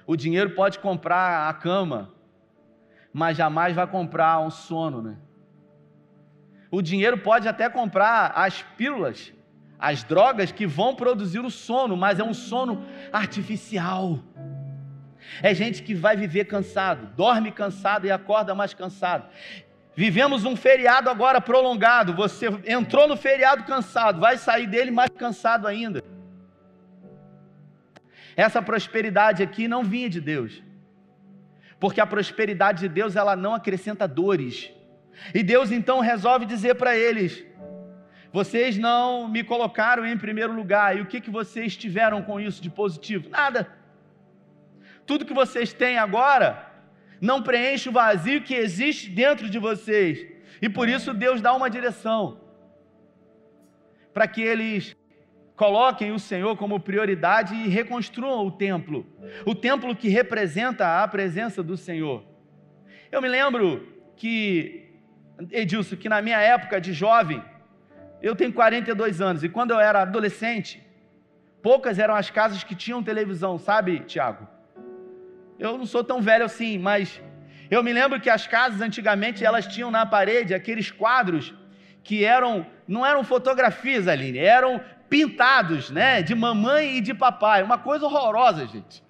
o 0.08 0.16
dinheiro 0.16 0.52
pode 0.52 0.80
comprar 0.80 1.50
a 1.50 1.54
cama, 1.54 2.14
mas 3.14 3.38
jamais 3.38 3.76
vai 3.76 3.86
comprar 3.88 4.40
um 4.40 4.50
sono, 4.50 5.02
né? 5.02 5.18
O 6.70 6.82
dinheiro 6.82 7.18
pode 7.18 7.48
até 7.48 7.70
comprar 7.70 8.32
as 8.34 8.62
pílulas, 8.78 9.34
as 9.78 10.04
drogas 10.04 10.52
que 10.52 10.66
vão 10.66 10.96
produzir 10.96 11.40
o 11.40 11.52
sono, 11.52 11.98
mas 11.98 12.20
é 12.20 12.24
um 12.24 12.34
sono 12.34 12.86
artificial. 13.12 14.20
É 15.42 15.54
gente 15.54 15.84
que 15.84 15.94
vai 15.94 16.16
viver 16.16 16.46
cansado, 16.46 17.08
dorme 17.16 17.52
cansado 17.52 18.08
e 18.08 18.12
acorda 18.12 18.56
mais 18.56 18.74
cansado. 18.74 19.28
Vivemos 19.94 20.46
um 20.46 20.56
feriado 20.56 21.10
agora 21.10 21.42
prolongado. 21.42 22.14
Você 22.14 22.48
entrou 22.66 23.08
no 23.08 23.18
feriado 23.18 23.64
cansado, 23.66 24.22
vai 24.22 24.38
sair 24.38 24.68
dele 24.68 24.92
mais 24.92 25.10
cansado 25.10 25.68
ainda. 25.68 26.02
Essa 28.38 28.62
prosperidade 28.62 29.44
aqui 29.44 29.68
não 29.68 29.84
vinha 29.84 30.10
de 30.10 30.22
Deus 30.22 30.64
porque 31.82 32.00
a 32.00 32.06
prosperidade 32.06 32.82
de 32.82 32.88
Deus 32.88 33.16
ela 33.16 33.36
não 33.36 33.56
acrescenta 33.56 34.08
dores. 34.08 34.72
E 35.34 35.42
Deus 35.42 35.72
então 35.72 36.00
resolve 36.00 36.46
dizer 36.46 36.76
para 36.76 36.96
eles: 36.96 37.44
vocês 38.32 38.78
não 38.78 39.28
me 39.28 39.44
colocaram 39.44 40.06
em 40.06 40.16
primeiro 40.16 40.54
lugar, 40.54 40.96
e 40.96 41.02
o 41.02 41.08
que, 41.08 41.20
que 41.20 41.32
vocês 41.32 41.76
tiveram 41.76 42.22
com 42.22 42.40
isso 42.40 42.62
de 42.62 42.70
positivo? 42.70 43.30
Nada. 43.30 43.68
Tudo 45.08 45.26
que 45.26 45.34
vocês 45.34 45.74
têm 45.74 45.98
agora 45.98 46.68
não 47.20 47.42
preenche 47.42 47.90
o 47.90 47.92
vazio 47.92 48.44
que 48.44 48.54
existe 48.54 49.10
dentro 49.10 49.50
de 49.50 49.58
vocês. 49.58 50.24
E 50.62 50.70
por 50.70 50.88
isso 50.88 51.16
Deus 51.16 51.42
dá 51.42 51.52
uma 51.52 51.70
direção 51.70 52.40
para 54.14 54.28
que 54.28 54.42
eles 54.42 54.96
Coloquem 55.62 56.12
o 56.12 56.18
Senhor 56.18 56.58
como 56.58 56.80
prioridade 56.80 57.54
e 57.54 57.68
reconstruam 57.68 58.48
o 58.48 58.50
templo, 58.50 59.06
o 59.46 59.54
templo 59.54 59.96
que 59.96 60.10
representa 60.10 61.04
a 61.04 61.08
presença 61.08 61.62
do 61.62 61.78
Senhor. 61.78 62.24
Eu 63.12 63.22
me 63.22 63.28
lembro 63.28 63.88
que, 64.16 64.90
Edilson, 65.52 65.98
que 65.98 66.10
na 66.10 66.20
minha 66.20 66.40
época 66.40 66.82
de 66.82 66.92
jovem, 66.94 67.44
eu 68.24 68.36
tenho 68.36 68.52
42 68.52 69.22
anos, 69.22 69.44
e 69.44 69.50
quando 69.50 69.70
eu 69.70 69.80
era 69.80 70.02
adolescente, 70.02 70.84
poucas 71.62 72.00
eram 72.00 72.16
as 72.16 72.32
casas 72.32 72.64
que 72.64 72.74
tinham 72.74 73.04
televisão, 73.04 73.60
sabe, 73.60 74.00
Tiago? 74.00 74.48
Eu 75.60 75.78
não 75.78 75.86
sou 75.86 76.04
tão 76.04 76.24
velho 76.24 76.46
assim, 76.46 76.80
mas 76.80 77.22
eu 77.70 77.84
me 77.84 77.94
lembro 77.94 78.20
que 78.20 78.32
as 78.32 78.48
casas 78.48 78.82
antigamente 78.82 79.46
elas 79.46 79.68
tinham 79.68 79.92
na 79.92 80.08
parede 80.08 80.56
aqueles 80.56 80.90
quadros 80.90 81.54
que 82.04 82.26
eram 82.26 82.66
não 82.88 83.06
eram 83.06 83.24
fotografias, 83.24 84.08
Aline, 84.08 84.40
eram 84.40 84.82
pintados, 85.12 85.92
né, 85.92 86.22
de 86.22 86.34
mamãe 86.34 86.96
e 86.96 87.02
de 87.02 87.14
papai, 87.14 87.62
uma 87.62 87.78
coisa 87.78 88.06
horrorosa, 88.06 88.66
gente. 88.66 89.04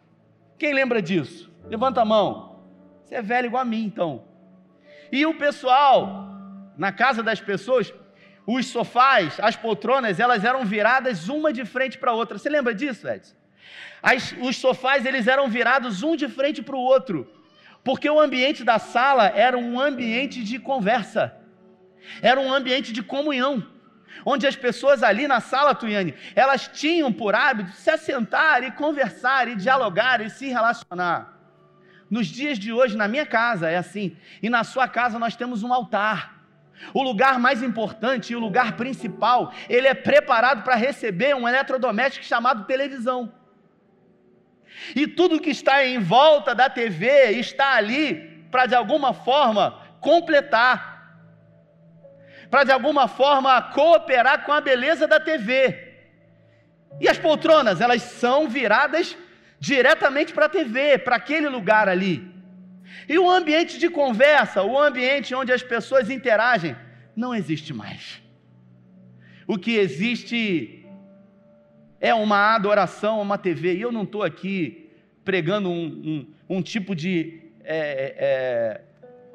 Quem 0.57 0.73
lembra 0.73 0.99
disso? 0.99 1.53
Levanta 1.65 2.01
a 2.01 2.05
mão. 2.05 2.59
Você 3.03 3.13
é 3.13 3.21
velho 3.21 3.45
igual 3.45 3.61
a 3.61 3.65
mim, 3.65 3.83
então. 3.83 4.23
E 5.11 5.27
o 5.27 5.35
pessoal, 5.35 6.27
na 6.75 6.91
casa 6.91 7.21
das 7.21 7.39
pessoas, 7.39 7.93
os 8.47 8.65
sofás, 8.65 9.39
as 9.39 9.55
poltronas, 9.55 10.19
elas 10.19 10.43
eram 10.43 10.65
viradas 10.65 11.29
uma 11.29 11.53
de 11.53 11.65
frente 11.65 11.99
para 11.99 12.09
a 12.09 12.15
outra. 12.15 12.39
Você 12.39 12.49
lembra 12.49 12.73
disso, 12.73 13.07
Edson? 13.07 13.35
As, 14.01 14.33
os 14.41 14.57
sofás, 14.57 15.05
eles 15.05 15.27
eram 15.27 15.47
virados 15.49 16.01
um 16.01 16.15
de 16.15 16.27
frente 16.27 16.63
para 16.63 16.75
o 16.75 16.79
outro, 16.79 17.31
porque 17.83 18.09
o 18.09 18.19
ambiente 18.19 18.63
da 18.63 18.79
sala 18.79 19.27
era 19.27 19.55
um 19.55 19.79
ambiente 19.79 20.43
de 20.43 20.57
conversa, 20.57 21.37
era 22.23 22.41
um 22.41 22.51
ambiente 22.51 22.91
de 22.91 23.03
comunhão 23.03 23.63
onde 24.25 24.47
as 24.47 24.55
pessoas 24.55 25.03
ali 25.03 25.27
na 25.27 25.39
sala, 25.39 25.75
Tuiane, 25.75 26.13
elas 26.35 26.67
tinham 26.67 27.11
por 27.11 27.35
hábito 27.35 27.71
se 27.71 27.89
assentar 27.89 28.63
e 28.63 28.71
conversar 28.71 29.47
e 29.47 29.55
dialogar 29.55 30.21
e 30.21 30.29
se 30.29 30.47
relacionar. 30.47 31.37
Nos 32.09 32.27
dias 32.27 32.59
de 32.59 32.73
hoje, 32.73 32.97
na 32.97 33.07
minha 33.07 33.25
casa 33.25 33.69
é 33.69 33.77
assim, 33.77 34.17
e 34.43 34.49
na 34.49 34.63
sua 34.63 34.87
casa 34.87 35.17
nós 35.17 35.35
temos 35.35 35.63
um 35.63 35.73
altar. 35.73 36.41
O 36.93 37.03
lugar 37.03 37.39
mais 37.39 37.61
importante 37.61 38.33
e 38.33 38.35
o 38.35 38.39
lugar 38.39 38.75
principal, 38.75 39.53
ele 39.69 39.87
é 39.87 39.93
preparado 39.93 40.63
para 40.63 40.75
receber 40.75 41.35
um 41.35 41.47
eletrodoméstico 41.47 42.25
chamado 42.25 42.65
televisão. 42.65 43.31
E 44.95 45.07
tudo 45.07 45.39
que 45.39 45.51
está 45.51 45.85
em 45.85 45.99
volta 45.99 46.55
da 46.55 46.69
TV 46.69 47.31
está 47.31 47.75
ali 47.75 48.45
para 48.49 48.65
de 48.65 48.75
alguma 48.75 49.13
forma 49.13 49.79
completar 49.99 50.90
para 52.51 52.65
de 52.65 52.71
alguma 52.71 53.07
forma 53.07 53.61
cooperar 53.61 54.45
com 54.45 54.51
a 54.51 54.59
beleza 54.59 55.07
da 55.07 55.21
TV. 55.21 55.87
E 56.99 57.07
as 57.07 57.17
poltronas, 57.17 57.79
elas 57.79 58.01
são 58.01 58.49
viradas 58.49 59.17
diretamente 59.57 60.33
para 60.33 60.47
a 60.47 60.49
TV, 60.49 60.97
para 60.97 61.15
aquele 61.15 61.47
lugar 61.47 61.87
ali. 61.87 62.29
E 63.07 63.17
o 63.17 63.31
ambiente 63.31 63.79
de 63.79 63.89
conversa, 63.89 64.63
o 64.63 64.77
ambiente 64.77 65.33
onde 65.33 65.53
as 65.53 65.63
pessoas 65.63 66.09
interagem, 66.09 66.75
não 67.15 67.33
existe 67.33 67.73
mais. 67.73 68.21
O 69.47 69.57
que 69.57 69.77
existe 69.77 70.85
é 72.01 72.13
uma 72.13 72.53
adoração, 72.53 73.21
uma 73.21 73.37
TV. 73.37 73.75
E 73.75 73.81
eu 73.81 73.93
não 73.93 74.03
estou 74.03 74.23
aqui 74.23 74.91
pregando 75.23 75.69
um, 75.69 75.85
um, 76.49 76.57
um 76.57 76.61
tipo 76.61 76.93
de 76.93 77.39
é, 77.63 78.15
é, 78.17 78.81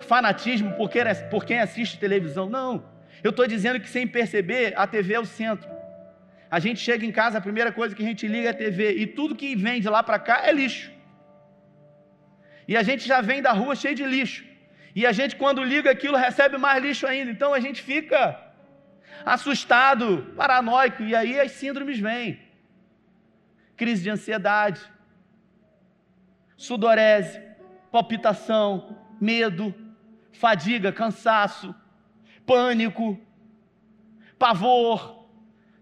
fanatismo 0.01 0.73
por 0.75 0.91
quem, 0.91 1.03
por 1.31 1.45
quem 1.47 1.61
assiste 1.61 1.99
televisão. 1.99 2.49
Não. 2.51 2.96
Eu 3.23 3.31
estou 3.31 3.47
dizendo 3.47 3.81
que 3.81 3.89
sem 3.89 4.07
perceber, 4.07 4.75
a 4.77 4.87
TV 4.87 5.15
é 5.15 5.21
o 5.21 5.25
centro. 5.25 5.69
A 6.51 6.59
gente 6.59 6.81
chega 6.81 7.05
em 7.05 7.13
casa, 7.13 7.39
a 7.39 7.41
primeira 7.41 7.73
coisa 7.73 7.95
que 7.95 8.03
a 8.03 8.07
gente 8.07 8.27
liga 8.27 8.49
é 8.49 8.51
a 8.51 8.55
TV, 8.55 8.93
e 8.93 9.07
tudo 9.07 9.35
que 9.35 9.57
vem 9.57 9.81
de 9.81 9.89
lá 9.89 10.03
para 10.03 10.19
cá 10.19 10.43
é 10.47 10.53
lixo. 10.53 10.91
E 12.69 12.77
a 12.77 12.83
gente 12.83 13.07
já 13.07 13.21
vem 13.21 13.43
da 13.43 13.53
rua 13.53 13.75
cheio 13.75 13.95
de 13.95 14.05
lixo. 14.05 14.45
E 14.95 15.07
a 15.07 15.13
gente, 15.13 15.37
quando 15.37 15.63
liga 15.63 15.91
aquilo, 15.91 16.17
recebe 16.17 16.57
mais 16.57 16.83
lixo 16.83 17.07
ainda. 17.07 17.31
Então 17.31 17.53
a 17.53 17.61
gente 17.61 17.83
fica 17.83 18.41
assustado, 19.25 20.33
paranoico, 20.37 21.03
e 21.03 21.15
aí 21.15 21.39
as 21.39 21.53
síndromes 21.53 21.99
vêm: 21.99 22.41
crise 23.77 24.03
de 24.05 24.11
ansiedade, 24.11 24.81
sudorese, 26.57 27.41
palpitação, 27.91 28.97
medo, 29.21 29.75
fadiga, 30.33 30.93
cansaço 30.93 31.75
pânico, 32.47 33.19
pavor, 34.39 35.15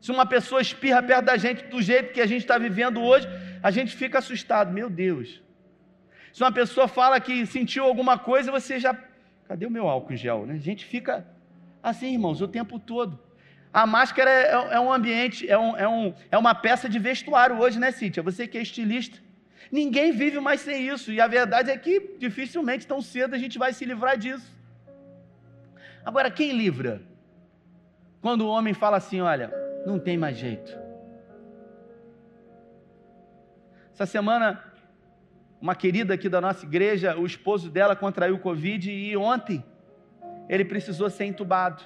Se 0.00 0.11
uma 0.11 0.27
pessoa 0.27 0.61
espirra 0.61 1.03
perto 1.03 1.24
da 1.24 1.37
gente 1.37 1.64
do 1.64 1.81
jeito 1.81 2.12
que 2.12 2.20
a 2.20 2.27
gente 2.27 2.42
está 2.42 2.59
vivendo 2.59 3.00
hoje, 3.00 3.27
a 3.62 3.70
gente 3.70 3.96
fica 3.96 4.18
assustado. 4.18 4.70
Meu 4.70 4.90
Deus. 4.90 5.42
Se 6.31 6.42
uma 6.42 6.53
pessoa 6.53 6.87
fala 6.87 7.18
que 7.20 7.46
sentiu 7.46 7.85
alguma 7.85 8.18
coisa, 8.18 8.50
você 8.50 8.79
já. 8.79 8.94
Cadê 9.48 9.64
o 9.64 9.70
meu 9.70 9.88
álcool 9.88 10.16
gel? 10.16 10.44
Né? 10.46 10.55
A 10.55 10.59
gente 10.59 10.85
fica 10.85 11.27
assim, 11.83 12.12
irmãos, 12.12 12.40
o 12.42 12.48
tempo 12.48 12.79
todo. 12.79 13.18
A 13.72 13.87
máscara 13.87 14.31
é, 14.31 14.42
é, 14.42 14.74
é 14.74 14.81
um 14.81 14.92
ambiente, 14.92 15.48
é, 15.48 15.59
um, 15.59 15.77
é, 15.77 15.88
um, 15.88 16.14
é 16.31 16.38
uma 16.38 16.55
peça 16.55 16.88
de 16.88 16.98
vestuário 16.98 17.59
hoje, 17.59 17.79
né, 17.79 17.90
Cíntia? 17.90 18.22
Você 18.22 18.46
que 18.46 18.59
é 18.59 18.62
estilista. 18.62 19.18
Ninguém 19.70 20.12
vive 20.12 20.38
mais 20.38 20.61
sem 20.61 20.87
isso. 20.87 21.12
E 21.12 21.20
a 21.20 21.27
verdade 21.27 21.70
é 21.70 21.77
que 21.77 22.16
dificilmente 22.18 22.87
tão 22.87 23.00
cedo 23.00 23.35
a 23.35 23.38
gente 23.38 23.59
vai 23.59 23.72
se 23.72 23.85
livrar 23.85 24.16
disso. 24.16 24.55
Agora, 26.05 26.31
quem 26.31 26.53
livra? 26.53 27.03
Quando 28.21 28.43
o 28.43 28.49
homem 28.49 28.75
fala 28.75 28.97
assim: 28.97 29.21
olha, 29.21 29.53
não 29.87 29.99
tem 29.99 30.19
mais 30.19 30.37
jeito. 30.37 30.77
Essa 33.93 34.07
semana, 34.07 34.62
uma 35.61 35.75
querida 35.75 36.14
aqui 36.14 36.29
da 36.29 36.40
nossa 36.40 36.64
igreja, 36.64 37.17
o 37.17 37.25
esposo 37.25 37.71
dela 37.71 37.95
contraiu 37.95 38.38
Covid 38.38 38.90
e 38.90 39.17
ontem 39.17 39.64
ele 40.49 40.64
precisou 40.64 41.09
ser 41.09 41.25
entubado. 41.25 41.83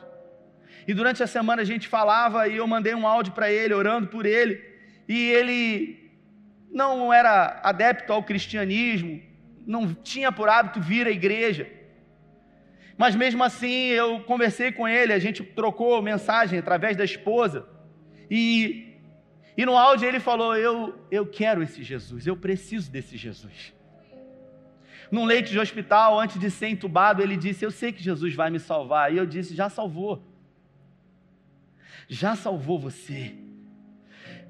E 0.87 0.95
durante 0.95 1.23
a 1.23 1.27
semana 1.27 1.63
a 1.63 1.65
gente 1.65 1.87
falava 1.87 2.49
e 2.49 2.57
eu 2.57 2.67
mandei 2.67 2.95
um 2.95 3.07
áudio 3.07 3.33
para 3.33 3.53
ele, 3.53 3.75
orando 3.75 4.09
por 4.09 4.25
ele. 4.25 4.63
E 5.07 5.31
ele 5.31 6.11
não 6.73 7.13
era 7.13 7.61
adepto 7.63 8.13
ao 8.13 8.23
cristianismo, 8.23 9.21
não 9.67 9.93
tinha 9.95 10.33
por 10.33 10.49
hábito 10.49 10.81
vir 10.81 11.07
à 11.07 11.11
igreja. 11.11 11.78
Mas 12.99 13.15
mesmo 13.15 13.45
assim, 13.45 13.85
eu 13.91 14.19
conversei 14.25 14.73
com 14.73 14.87
ele, 14.89 15.13
a 15.13 15.21
gente 15.21 15.45
trocou 15.45 16.03
mensagem 16.03 16.59
através 16.59 16.97
da 16.97 17.05
esposa. 17.05 17.65
E, 18.29 18.97
e 19.57 19.65
no 19.65 19.79
áudio 19.79 20.09
ele 20.09 20.19
falou: 20.19 20.57
eu, 20.57 20.99
eu 21.09 21.25
quero 21.25 21.63
esse 21.63 21.85
Jesus, 21.85 22.27
eu 22.27 22.37
preciso 22.37 22.91
desse 22.91 23.17
Jesus. 23.17 23.73
Num 25.13 25.25
leite 25.25 25.51
de 25.53 25.61
hospital, 25.61 26.19
antes 26.19 26.41
de 26.41 26.51
ser 26.51 26.67
entubado, 26.67 27.23
ele 27.23 27.37
disse: 27.37 27.65
Eu 27.65 27.71
sei 27.71 27.93
que 27.93 28.03
Jesus 28.03 28.35
vai 28.35 28.51
me 28.51 28.59
salvar. 28.59 29.15
E 29.15 29.17
eu 29.17 29.25
disse: 29.25 29.55
Já 29.55 29.71
salvou. 29.71 30.23
Já 32.09 32.35
salvou 32.35 32.79
você. 32.79 33.33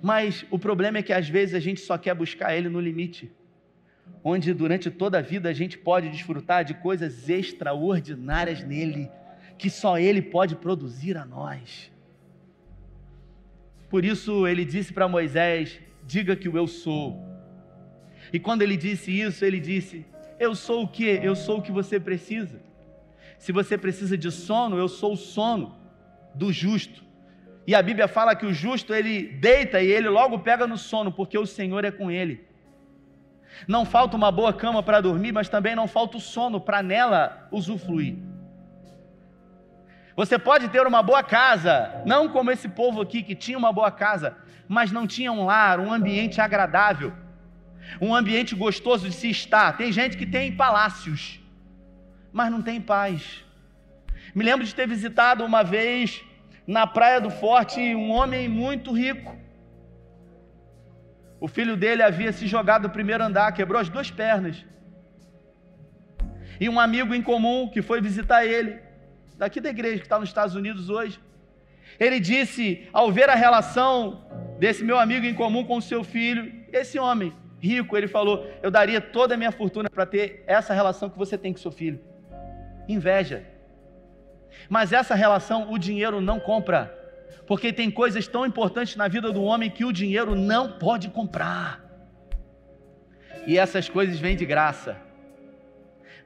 Mas 0.03 0.45
o 0.51 0.59
problema 0.59 0.99
é 0.99 1.03
que 1.03 1.13
às 1.13 1.29
vezes 1.29 1.55
a 1.55 1.61
gente 1.61 1.81
só 1.81 1.99
quer 1.99 2.15
buscar 2.15 2.57
Ele 2.57 2.69
no 2.69 2.81
limite 2.81 3.31
onde 4.23 4.53
durante 4.53 4.91
toda 4.91 5.19
a 5.19 5.23
vida 5.23 5.49
a 5.49 5.53
gente 5.53 5.79
pode 5.79 6.09
desfrutar 6.09 6.65
de 6.65 6.75
coisas 6.75 7.29
extraordinárias 7.29 8.63
nele, 8.63 9.11
que 9.57 9.71
só 9.71 9.99
ele 9.99 10.23
pode 10.23 10.57
produzir 10.57 11.17
a 11.17 11.25
nós. 11.25 11.91
Por 13.89 14.05
isso 14.05 14.47
ele 14.47 14.65
disse 14.65 14.93
para 14.93 15.09
Moisés: 15.09 15.81
Diga 16.07 16.37
que 16.37 16.49
o 16.49 16.57
eu 16.57 16.67
sou. 16.67 17.27
E 18.33 18.39
quando 18.39 18.63
ele 18.63 18.77
disse 18.77 19.11
isso, 19.11 19.45
ele 19.45 19.59
disse: 19.59 20.05
Eu 20.39 20.55
sou 20.55 20.85
o 20.85 20.89
que? 20.89 21.05
Eu 21.23 21.35
sou 21.35 21.59
o 21.59 21.63
que 21.63 21.73
você 21.73 21.99
precisa. 21.99 22.61
Se 23.39 23.53
você 23.53 23.79
precisa 23.79 24.19
de 24.19 24.31
sono, 24.31 24.77
eu 24.77 24.89
sou 24.89 25.13
o 25.13 25.17
sono 25.17 25.77
do 26.35 26.53
justo. 26.53 27.05
E 27.67 27.75
a 27.75 27.83
Bíblia 27.83 28.09
fala 28.09 28.35
que 28.35 28.47
o 28.47 28.53
justo 28.53 28.95
ele 28.95 29.25
deita 29.25 29.83
e 29.83 29.91
ele 29.91 30.09
logo 30.09 30.39
pega 30.39 30.67
no 30.67 30.79
sono, 30.79 31.13
porque 31.13 31.39
o 31.39 31.47
Senhor 31.47 31.85
é 31.85 31.91
com 31.91 32.11
ele. 32.11 32.48
Não 33.67 33.85
falta 33.85 34.17
uma 34.17 34.31
boa 34.31 34.53
cama 34.53 34.83
para 34.83 35.01
dormir, 35.01 35.33
mas 35.33 35.49
também 35.49 35.75
não 35.75 35.89
falta 35.89 36.17
o 36.17 36.21
sono 36.21 36.61
para 36.61 36.83
nela 36.83 37.49
usufruir. 37.51 38.17
Você 40.17 40.39
pode 40.39 40.69
ter 40.69 40.87
uma 40.87 41.03
boa 41.03 41.23
casa, 41.23 42.03
não 42.05 42.29
como 42.29 42.51
esse 42.51 42.69
povo 42.69 43.01
aqui 43.01 43.23
que 43.23 43.35
tinha 43.35 43.57
uma 43.57 43.73
boa 43.73 43.91
casa, 43.91 44.37
mas 44.67 44.91
não 44.91 45.07
tinha 45.07 45.31
um 45.31 45.45
lar, 45.45 45.79
um 45.79 45.93
ambiente 45.93 46.41
agradável, 46.41 47.13
um 48.01 48.15
ambiente 48.15 48.55
gostoso 48.55 49.09
de 49.09 49.15
se 49.15 49.31
estar. 49.31 49.77
Tem 49.77 49.93
gente 49.93 50.17
que 50.17 50.27
tem 50.27 50.55
palácios, 50.55 51.41
mas 52.33 52.51
não 52.51 52.61
tem 52.61 52.81
paz. 52.81 53.45
Me 54.35 54.45
lembro 54.45 54.67
de 54.67 54.75
ter 54.75 54.87
visitado 54.89 55.45
uma 55.45 55.63
vez 55.63 56.23
na 56.67 56.87
Praia 56.87 57.21
do 57.21 57.31
Forte 57.31 57.81
um 57.95 58.11
homem 58.11 58.49
muito 58.49 58.93
rico. 58.93 59.37
O 61.41 61.47
filho 61.47 61.77
dele 61.77 62.03
havia 62.03 62.33
se 62.33 62.47
jogado 62.47 62.83
do 62.83 62.91
primeiro 62.91 63.23
andar, 63.23 63.53
quebrou 63.53 63.81
as 63.81 63.89
duas 63.89 64.11
pernas. 64.11 64.65
E 66.61 66.69
um 66.69 66.81
amigo 66.81 67.15
em 67.15 67.23
comum 67.23 67.69
que 67.69 67.81
foi 67.81 68.01
visitar 68.01 68.45
ele, 68.45 68.79
daqui 69.37 69.61
da 69.61 69.71
igreja 69.71 69.99
que 69.99 70.07
está 70.07 70.19
nos 70.19 70.29
Estados 70.29 70.55
Unidos 70.55 70.91
hoje, 70.91 71.21
ele 71.99 72.19
disse, 72.19 72.89
ao 72.93 73.11
ver 73.13 73.29
a 73.31 73.35
relação 73.35 74.27
desse 74.59 74.85
meu 74.85 74.99
amigo 74.99 75.27
em 75.27 75.35
comum 75.35 75.65
com 75.65 75.77
o 75.77 75.83
seu 75.83 76.03
filho, 76.03 76.53
esse 76.73 76.99
homem 76.99 77.33
rico, 77.61 77.97
ele 77.97 78.09
falou: 78.09 78.47
Eu 78.63 78.71
daria 78.71 79.01
toda 79.01 79.35
a 79.35 79.37
minha 79.37 79.53
fortuna 79.53 79.89
para 79.91 80.07
ter 80.07 80.45
essa 80.47 80.73
relação 80.73 81.11
que 81.11 81.19
você 81.19 81.37
tem 81.37 81.53
com 81.53 81.59
seu 81.59 81.71
filho. 81.71 82.01
Inveja. 82.89 83.45
Mas 84.69 84.93
essa 84.93 85.15
relação 85.15 85.71
o 85.71 85.79
dinheiro 85.79 86.21
não 86.21 86.41
compra 86.41 86.98
porque 87.49 87.73
tem 87.73 87.91
coisas 87.91 88.29
tão 88.29 88.45
importantes 88.45 88.95
na 88.95 89.09
vida 89.09 89.33
do 89.33 89.43
homem 89.43 89.71
que 89.71 89.83
o 89.83 89.91
dinheiro 89.91 90.35
não 90.35 90.73
pode 90.73 91.09
comprar. 91.09 91.83
E 93.47 93.57
essas 93.57 93.89
coisas 93.89 94.21
vêm 94.21 94.37
de 94.37 94.45
graça, 94.45 94.99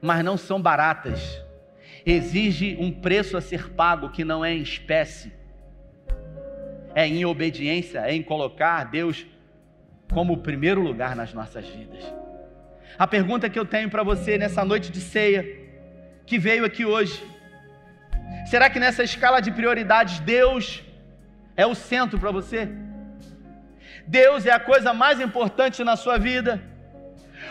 mas 0.01 0.21
não 0.21 0.35
são 0.35 0.61
baratas. 0.61 1.41
Exige 2.05 2.75
um 2.77 2.91
preço 2.91 3.37
a 3.37 3.41
ser 3.41 3.69
pago 3.69 4.09
que 4.09 4.25
não 4.25 4.43
é 4.43 4.53
em 4.53 4.61
espécie, 4.61 5.31
é 6.93 7.07
em 7.07 7.23
obediência, 7.23 7.99
é 7.99 8.13
em 8.13 8.21
colocar 8.21 8.83
Deus 8.83 9.25
como 10.11 10.33
o 10.33 10.37
primeiro 10.37 10.81
lugar 10.81 11.15
nas 11.15 11.33
nossas 11.33 11.65
vidas. 11.65 12.03
A 12.99 13.07
pergunta 13.07 13.49
que 13.49 13.57
eu 13.57 13.65
tenho 13.65 13.89
para 13.89 14.03
você 14.03 14.37
nessa 14.37 14.65
noite 14.65 14.91
de 14.91 14.99
ceia, 14.99 15.45
que 16.25 16.37
veio 16.37 16.65
aqui 16.65 16.83
hoje, 16.85 17.23
será 18.45 18.69
que 18.69 18.77
nessa 18.77 19.03
escala 19.05 19.39
de 19.39 19.51
prioridades 19.51 20.19
Deus 20.19 20.83
é 21.55 21.65
o 21.65 21.75
centro 21.75 22.19
para 22.19 22.31
você? 22.31 22.69
Deus 24.07 24.45
é 24.45 24.51
a 24.51 24.59
coisa 24.59 24.93
mais 24.93 25.19
importante 25.19 25.83
na 25.83 25.95
sua 25.95 26.17
vida? 26.17 26.61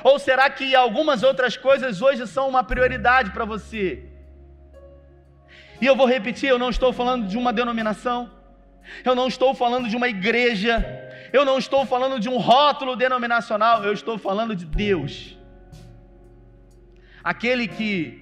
Ou 0.03 0.19
será 0.19 0.49
que 0.51 0.75
algumas 0.75 1.23
outras 1.23 1.57
coisas 1.57 2.03
hoje 2.03 2.27
são 2.27 2.49
uma 2.49 2.65
prioridade 2.65 3.31
para 3.31 3.45
você? 3.45 4.05
E 5.81 5.87
eu 5.87 5.97
vou 5.97 6.07
repetir: 6.07 6.49
eu 6.49 6.59
não 6.59 6.71
estou 6.71 6.93
falando 6.93 7.27
de 7.27 7.37
uma 7.37 7.53
denominação, 7.53 8.31
eu 9.05 9.15
não 9.15 9.27
estou 9.29 9.55
falando 9.55 9.89
de 9.89 9.97
uma 9.97 10.09
igreja, 10.09 10.85
eu 11.33 11.45
não 11.45 11.59
estou 11.59 11.85
falando 11.87 12.19
de 12.21 12.29
um 12.29 12.37
rótulo 12.37 12.97
denominacional, 12.97 13.85
eu 13.85 13.93
estou 13.93 14.19
falando 14.19 14.55
de 14.55 14.65
Deus. 14.65 15.39
Aquele 17.23 17.69
que 17.69 18.22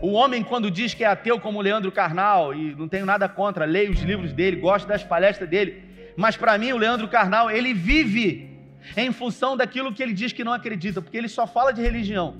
o 0.00 0.12
homem, 0.12 0.42
quando 0.42 0.70
diz 0.70 0.92
que 0.92 1.04
é 1.04 1.06
ateu, 1.06 1.40
como 1.40 1.60
Leandro 1.60 1.90
Carnal, 1.90 2.54
e 2.54 2.74
não 2.74 2.88
tenho 2.88 3.06
nada 3.06 3.28
contra, 3.28 3.64
leio 3.64 3.92
os 3.92 4.02
livros 4.02 4.32
dele, 4.32 4.56
gosto 4.56 4.86
das 4.86 5.02
palestras 5.02 5.48
dele, 5.48 5.82
mas 6.16 6.36
para 6.36 6.56
mim, 6.58 6.72
o 6.72 6.76
Leandro 6.76 7.08
Carnal, 7.08 7.50
ele 7.50 7.72
vive 7.72 8.50
em 8.96 9.12
função 9.12 9.56
daquilo 9.56 9.92
que 9.92 10.02
ele 10.02 10.12
diz 10.12 10.32
que 10.32 10.44
não 10.44 10.52
acredita, 10.52 11.00
porque 11.00 11.16
ele 11.16 11.28
só 11.28 11.46
fala 11.46 11.72
de 11.72 11.82
religião. 11.82 12.36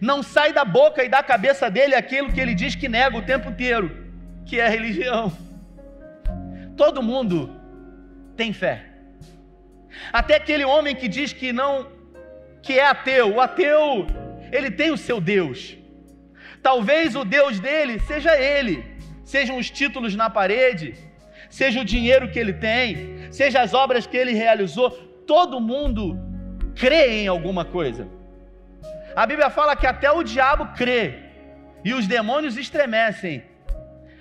Não 0.00 0.22
sai 0.22 0.52
da 0.52 0.64
boca 0.64 1.04
e 1.04 1.08
da 1.08 1.22
cabeça 1.22 1.70
dele 1.70 1.94
aquilo 1.94 2.32
que 2.32 2.40
ele 2.40 2.54
diz 2.54 2.74
que 2.74 2.88
nega 2.88 3.16
o 3.16 3.22
tempo 3.22 3.50
inteiro, 3.50 3.90
que 4.44 4.60
é 4.60 4.68
religião. 4.68 5.32
Todo 6.76 7.02
mundo 7.02 7.50
tem 8.36 8.52
fé. 8.52 8.86
Até 10.12 10.36
aquele 10.36 10.64
homem 10.64 10.94
que 10.94 11.08
diz 11.08 11.32
que 11.32 11.52
não, 11.52 11.86
que 12.62 12.78
é 12.78 12.86
ateu, 12.86 13.34
o 13.34 13.40
ateu, 13.40 14.06
ele 14.50 14.70
tem 14.70 14.90
o 14.90 14.96
seu 14.96 15.20
Deus. 15.20 15.76
Talvez 16.62 17.16
o 17.16 17.24
Deus 17.24 17.58
dele 17.58 17.98
seja 18.00 18.38
ele, 18.38 18.84
sejam 19.24 19.58
os 19.58 19.68
títulos 19.68 20.14
na 20.14 20.30
parede, 20.30 20.94
seja 21.50 21.80
o 21.80 21.84
dinheiro 21.84 22.30
que 22.30 22.38
ele 22.38 22.52
tem, 22.52 23.30
seja 23.32 23.60
as 23.60 23.74
obras 23.74 24.06
que 24.06 24.16
ele 24.16 24.32
realizou. 24.32 24.90
Todo 25.26 25.60
mundo 25.60 26.18
crê 26.74 27.22
em 27.22 27.26
alguma 27.26 27.64
coisa. 27.64 28.08
A 29.14 29.26
Bíblia 29.26 29.50
fala 29.50 29.76
que 29.76 29.86
até 29.86 30.10
o 30.10 30.22
diabo 30.22 30.66
crê 30.76 31.14
e 31.84 31.92
os 31.92 32.06
demônios 32.06 32.56
estremecem. 32.56 33.42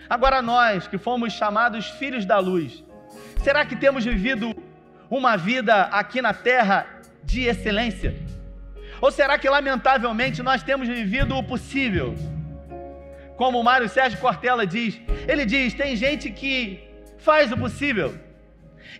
Agora 0.09 0.41
nós, 0.41 0.87
que 0.87 0.97
fomos 0.97 1.31
chamados 1.33 1.89
filhos 1.91 2.25
da 2.25 2.39
luz, 2.39 2.83
será 3.43 3.65
que 3.65 3.75
temos 3.75 4.03
vivido 4.03 4.53
uma 5.09 5.37
vida 5.37 5.83
aqui 5.83 6.21
na 6.21 6.33
terra 6.33 6.87
de 7.23 7.43
excelência? 7.43 8.15
Ou 9.01 9.11
será 9.11 9.37
que, 9.37 9.49
lamentavelmente, 9.49 10.43
nós 10.43 10.61
temos 10.61 10.87
vivido 10.87 11.35
o 11.35 11.43
possível? 11.43 12.15
Como 13.35 13.59
o 13.59 13.63
Mário 13.63 13.89
Sérgio 13.89 14.19
Cortella 14.19 14.65
diz, 14.65 15.01
ele 15.27 15.45
diz: 15.45 15.73
tem 15.73 15.95
gente 15.95 16.29
que 16.29 16.55
faz 17.17 17.51
o 17.51 17.57
possível, 17.57 18.13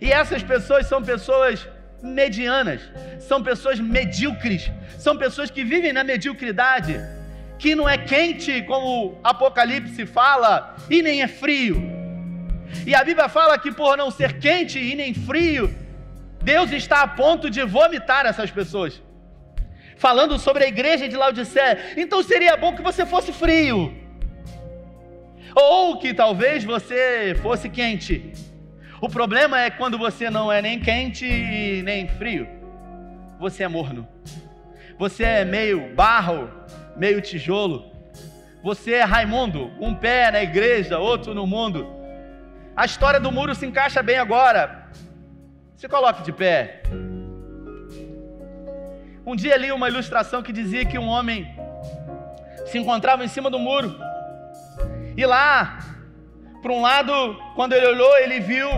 e 0.00 0.10
essas 0.12 0.42
pessoas 0.42 0.86
são 0.86 1.00
pessoas 1.02 1.68
medianas, 2.02 2.80
são 3.20 3.40
pessoas 3.42 3.78
medíocres, 3.78 4.70
são 4.98 5.16
pessoas 5.16 5.50
que 5.50 5.62
vivem 5.62 5.92
na 5.92 6.02
mediocridade, 6.02 7.00
que 7.56 7.76
não 7.76 7.88
é 7.88 7.96
quente, 7.96 8.62
como 8.62 8.88
o 8.88 9.18
Apocalipse 9.22 10.04
fala, 10.04 10.74
e 10.90 11.00
nem 11.00 11.22
é 11.22 11.28
frio. 11.28 11.80
E 12.84 12.94
a 12.94 13.04
Bíblia 13.04 13.28
fala 13.28 13.56
que 13.56 13.70
por 13.70 13.96
não 13.96 14.10
ser 14.10 14.38
quente 14.40 14.80
e 14.80 14.96
nem 14.96 15.14
frio, 15.14 15.72
Deus 16.42 16.72
está 16.72 17.02
a 17.02 17.06
ponto 17.06 17.48
de 17.48 17.62
vomitar 17.62 18.26
essas 18.26 18.50
pessoas. 18.50 19.00
Falando 20.02 20.36
sobre 20.36 20.64
a 20.64 20.66
igreja 20.66 21.08
de 21.08 21.16
Laodiceia. 21.16 21.94
Então 21.96 22.24
seria 22.24 22.56
bom 22.56 22.74
que 22.74 22.82
você 22.82 23.06
fosse 23.06 23.32
frio. 23.32 23.96
Ou 25.54 25.96
que 26.00 26.12
talvez 26.12 26.64
você 26.64 27.36
fosse 27.40 27.68
quente. 27.68 28.32
O 29.00 29.08
problema 29.08 29.60
é 29.60 29.70
quando 29.70 29.96
você 29.96 30.28
não 30.28 30.50
é 30.50 30.60
nem 30.60 30.80
quente 30.80 31.24
e 31.24 31.82
nem 31.84 32.08
frio. 32.08 32.48
Você 33.38 33.62
é 33.62 33.68
morno. 33.68 34.08
Você 34.98 35.22
é 35.22 35.44
meio 35.44 35.94
barro, 35.94 36.50
meio 36.96 37.20
tijolo. 37.20 37.92
Você 38.60 38.94
é 38.94 39.04
Raimundo, 39.04 39.70
um 39.80 39.94
pé 39.94 40.32
na 40.32 40.42
igreja, 40.42 40.98
outro 40.98 41.32
no 41.32 41.46
mundo. 41.46 41.86
A 42.74 42.84
história 42.84 43.20
do 43.20 43.30
muro 43.30 43.54
se 43.54 43.66
encaixa 43.66 44.02
bem 44.02 44.18
agora. 44.18 44.88
Se 45.76 45.88
coloque 45.88 46.24
de 46.24 46.32
pé. 46.32 46.82
Um 49.24 49.36
dia 49.36 49.56
li 49.56 49.70
uma 49.70 49.88
ilustração 49.88 50.42
que 50.42 50.52
dizia 50.52 50.84
que 50.84 50.98
um 50.98 51.06
homem 51.06 51.54
se 52.66 52.76
encontrava 52.78 53.24
em 53.24 53.28
cima 53.28 53.48
do 53.48 53.58
muro. 53.58 53.96
E 55.16 55.24
lá, 55.24 55.78
para 56.60 56.72
um 56.72 56.80
lado, 56.80 57.36
quando 57.54 57.72
ele 57.72 57.86
olhou, 57.86 58.18
ele 58.18 58.40
viu 58.40 58.68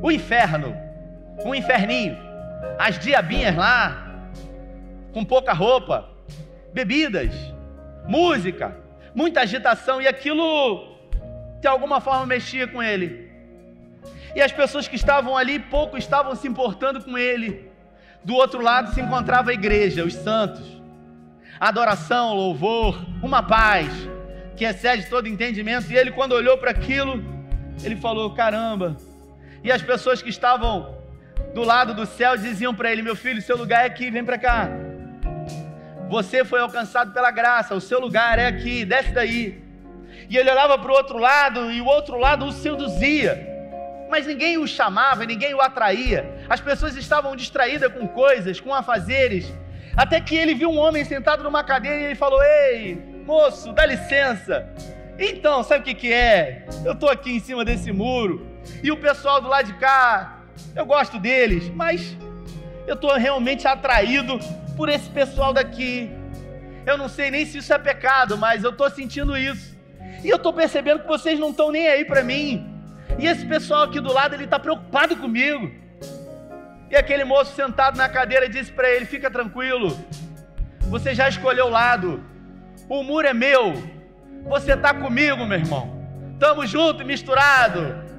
o 0.00 0.10
inferno, 0.10 0.76
um 1.44 1.54
inferninho, 1.54 2.16
as 2.78 2.98
diabinhas 2.98 3.56
lá, 3.56 4.28
com 5.12 5.24
pouca 5.24 5.52
roupa, 5.52 6.08
bebidas, 6.72 7.34
música, 8.06 8.76
muita 9.12 9.40
agitação, 9.40 10.00
e 10.00 10.06
aquilo 10.06 10.96
de 11.60 11.66
alguma 11.66 12.00
forma 12.00 12.26
mexia 12.26 12.68
com 12.68 12.80
ele. 12.80 13.28
E 14.36 14.40
as 14.40 14.52
pessoas 14.52 14.86
que 14.86 14.94
estavam 14.94 15.36
ali 15.36 15.58
pouco 15.58 15.98
estavam 15.98 16.36
se 16.36 16.46
importando 16.46 17.02
com 17.02 17.18
ele. 17.18 17.69
Do 18.24 18.34
outro 18.34 18.60
lado 18.60 18.92
se 18.92 19.00
encontrava 19.00 19.50
a 19.50 19.54
igreja, 19.54 20.04
os 20.04 20.14
santos. 20.14 20.80
Adoração, 21.58 22.34
louvor, 22.34 23.04
uma 23.22 23.42
paz 23.42 23.88
que 24.56 24.64
excede 24.64 25.08
todo 25.08 25.26
entendimento. 25.26 25.90
E 25.90 25.96
ele, 25.96 26.10
quando 26.10 26.32
olhou 26.32 26.58
para 26.58 26.70
aquilo, 26.70 27.22
ele 27.82 27.96
falou: 27.96 28.34
Caramba. 28.34 28.96
E 29.64 29.72
as 29.72 29.82
pessoas 29.82 30.22
que 30.22 30.28
estavam 30.28 30.94
do 31.54 31.62
lado 31.62 31.94
do 31.94 32.06
céu 32.06 32.36
diziam 32.36 32.74
para 32.74 32.92
ele: 32.92 33.02
Meu 33.02 33.16
filho, 33.16 33.40
seu 33.40 33.56
lugar 33.56 33.84
é 33.84 33.86
aqui, 33.86 34.10
vem 34.10 34.24
para 34.24 34.38
cá. 34.38 34.68
Você 36.08 36.44
foi 36.44 36.60
alcançado 36.60 37.12
pela 37.12 37.30
graça, 37.30 37.74
o 37.74 37.80
seu 37.80 38.00
lugar 38.00 38.38
é 38.38 38.46
aqui, 38.46 38.84
desce 38.84 39.12
daí. 39.12 39.62
E 40.28 40.36
ele 40.36 40.50
olhava 40.50 40.78
para 40.78 40.90
o 40.90 40.94
outro 40.94 41.18
lado 41.18 41.70
e 41.70 41.80
o 41.80 41.86
outro 41.86 42.18
lado 42.18 42.44
o 42.46 42.52
seduzia 42.52 43.50
mas 44.10 44.26
ninguém 44.26 44.58
o 44.58 44.66
chamava, 44.66 45.24
ninguém 45.24 45.54
o 45.54 45.60
atraía. 45.60 46.39
As 46.50 46.60
pessoas 46.60 46.96
estavam 46.96 47.36
distraídas 47.36 47.92
com 47.92 48.08
coisas, 48.08 48.60
com 48.60 48.74
afazeres. 48.74 49.54
Até 49.96 50.20
que 50.20 50.34
ele 50.34 50.52
viu 50.52 50.68
um 50.68 50.78
homem 50.78 51.04
sentado 51.04 51.44
numa 51.44 51.62
cadeira 51.62 52.00
e 52.00 52.04
ele 52.06 52.14
falou: 52.16 52.42
Ei, 52.42 52.96
moço, 53.24 53.72
dá 53.72 53.86
licença. 53.86 54.68
Então, 55.16 55.62
sabe 55.62 55.82
o 55.82 55.84
que, 55.84 55.94
que 55.94 56.12
é? 56.12 56.66
Eu 56.84 56.92
estou 56.92 57.08
aqui 57.08 57.30
em 57.30 57.38
cima 57.38 57.64
desse 57.64 57.92
muro 57.92 58.44
e 58.82 58.90
o 58.90 58.96
pessoal 58.96 59.40
do 59.40 59.46
lado 59.46 59.66
de 59.66 59.74
cá, 59.74 60.40
eu 60.74 60.84
gosto 60.84 61.20
deles, 61.20 61.68
mas 61.68 62.16
eu 62.84 62.94
estou 62.94 63.14
realmente 63.14 63.68
atraído 63.68 64.40
por 64.76 64.88
esse 64.88 65.08
pessoal 65.08 65.52
daqui. 65.52 66.10
Eu 66.84 66.98
não 66.98 67.08
sei 67.08 67.30
nem 67.30 67.46
se 67.46 67.58
isso 67.58 67.72
é 67.72 67.78
pecado, 67.78 68.36
mas 68.36 68.64
eu 68.64 68.70
estou 68.70 68.90
sentindo 68.90 69.36
isso. 69.36 69.78
E 70.24 70.28
eu 70.28 70.36
estou 70.36 70.52
percebendo 70.52 71.00
que 71.00 71.06
vocês 71.06 71.38
não 71.38 71.50
estão 71.50 71.70
nem 71.70 71.86
aí 71.86 72.04
para 72.04 72.24
mim. 72.24 72.66
E 73.18 73.26
esse 73.26 73.46
pessoal 73.46 73.82
aqui 73.82 74.00
do 74.00 74.12
lado, 74.12 74.34
ele 74.34 74.44
está 74.44 74.58
preocupado 74.58 75.14
comigo. 75.16 75.70
E 76.90 76.96
aquele 76.96 77.22
moço 77.22 77.54
sentado 77.54 77.96
na 77.96 78.08
cadeira 78.08 78.48
disse 78.48 78.72
para 78.72 78.90
ele: 78.90 79.06
Fica 79.06 79.30
tranquilo, 79.30 79.96
você 80.80 81.14
já 81.14 81.28
escolheu 81.28 81.66
o 81.66 81.70
lado, 81.70 82.24
o 82.88 83.02
muro 83.04 83.28
é 83.28 83.32
meu, 83.32 83.74
você 84.44 84.72
está 84.72 84.92
comigo, 84.92 85.46
meu 85.46 85.58
irmão. 85.58 86.00
Estamos 86.32 86.68
juntos, 86.68 87.06
misturado. 87.06 88.10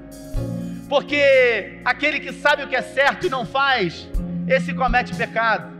Porque 0.87 1.81
aquele 1.83 2.19
que 2.19 2.31
sabe 2.31 2.63
o 2.63 2.67
que 2.67 2.75
é 2.75 2.81
certo 2.81 3.25
e 3.25 3.29
não 3.29 3.45
faz, 3.45 4.07
esse 4.47 4.73
comete 4.73 5.15
pecado. 5.15 5.71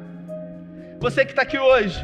Você 1.00 1.24
que 1.24 1.32
está 1.32 1.44
aqui 1.44 1.58
hoje 1.58 2.00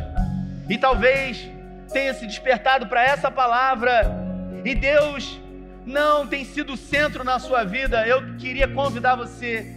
e 0.70 0.78
talvez 0.78 1.50
tenha 1.92 2.14
se 2.14 2.26
despertado 2.26 2.88
para 2.88 3.04
essa 3.04 3.30
palavra 3.30 4.04
e 4.64 4.76
Deus 4.76 5.40
não 5.86 6.28
tem 6.28 6.44
sido 6.44 6.74
o 6.74 6.78
centro 6.78 7.24
na 7.24 7.40
sua 7.40 7.64
vida, 7.64 8.06
eu 8.06 8.36
queria 8.38 8.68
convidar 8.68 9.16
você 9.16 9.77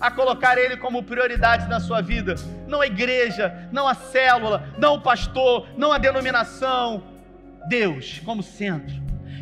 a 0.00 0.10
colocar 0.10 0.58
Ele 0.58 0.76
como 0.76 1.02
prioridade 1.02 1.68
na 1.68 1.80
sua 1.80 2.00
vida. 2.00 2.34
Não 2.66 2.80
a 2.80 2.86
igreja, 2.86 3.68
não 3.72 3.88
a 3.88 3.94
célula, 3.94 4.68
não 4.78 4.94
o 4.94 5.00
pastor, 5.00 5.68
não 5.76 5.92
a 5.92 5.98
denominação. 5.98 7.02
Deus 7.68 8.20
como 8.24 8.42
centro. 8.42 8.94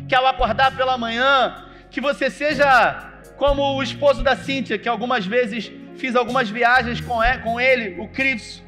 Que 0.07 0.15
ao 0.15 0.25
acordar 0.25 0.75
pela 0.75 0.97
manhã, 0.97 1.65
que 1.89 2.01
você 2.01 2.29
seja 2.29 3.11
como 3.37 3.75
o 3.75 3.83
esposo 3.83 4.23
da 4.23 4.35
Cíntia, 4.35 4.77
que 4.77 4.87
algumas 4.87 5.25
vezes 5.25 5.71
fiz 5.97 6.15
algumas 6.15 6.49
viagens 6.49 7.01
com 7.01 7.59
ele, 7.59 7.99
o 7.99 8.07
Cristo. 8.07 8.63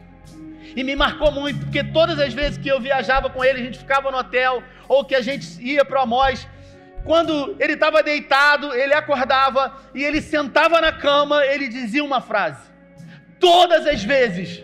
E 0.75 0.83
me 0.83 0.95
marcou 0.95 1.31
muito, 1.31 1.59
porque 1.65 1.83
todas 1.83 2.19
as 2.19 2.33
vezes 2.33 2.57
que 2.57 2.69
eu 2.69 2.79
viajava 2.79 3.29
com 3.29 3.43
ele, 3.43 3.61
a 3.61 3.63
gente 3.63 3.79
ficava 3.79 4.11
no 4.11 4.17
hotel, 4.17 4.61
ou 4.87 5.03
que 5.03 5.15
a 5.15 5.21
gente 5.21 5.59
ia 5.61 5.83
para 5.83 6.03
Amós, 6.03 6.47
quando 7.07 7.55
ele 7.57 7.73
estava 7.73 8.03
deitado, 8.03 8.73
ele 8.73 8.93
acordava 8.93 9.73
e 9.95 10.03
ele 10.03 10.21
sentava 10.21 10.81
na 10.81 10.91
cama, 10.91 11.43
ele 11.45 11.69
dizia 11.69 12.03
uma 12.03 12.19
frase. 12.19 12.69
Todas 13.39 13.87
as 13.87 14.03
vezes. 14.03 14.61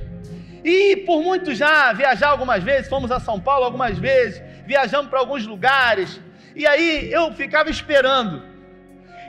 E 0.61 0.97
por 0.97 1.23
muito 1.23 1.55
já 1.55 1.93
viajar 1.93 2.27
algumas 2.27 2.61
vezes, 2.61 2.89
fomos 2.89 3.11
a 3.11 3.19
São 3.19 3.39
Paulo 3.39 3.63
algumas 3.63 3.97
vezes, 3.97 4.41
viajamos 4.65 5.09
para 5.09 5.19
alguns 5.19 5.47
lugares. 5.47 6.19
E 6.53 6.67
aí 6.67 7.09
eu 7.09 7.33
ficava 7.33 7.69
esperando. 7.69 8.43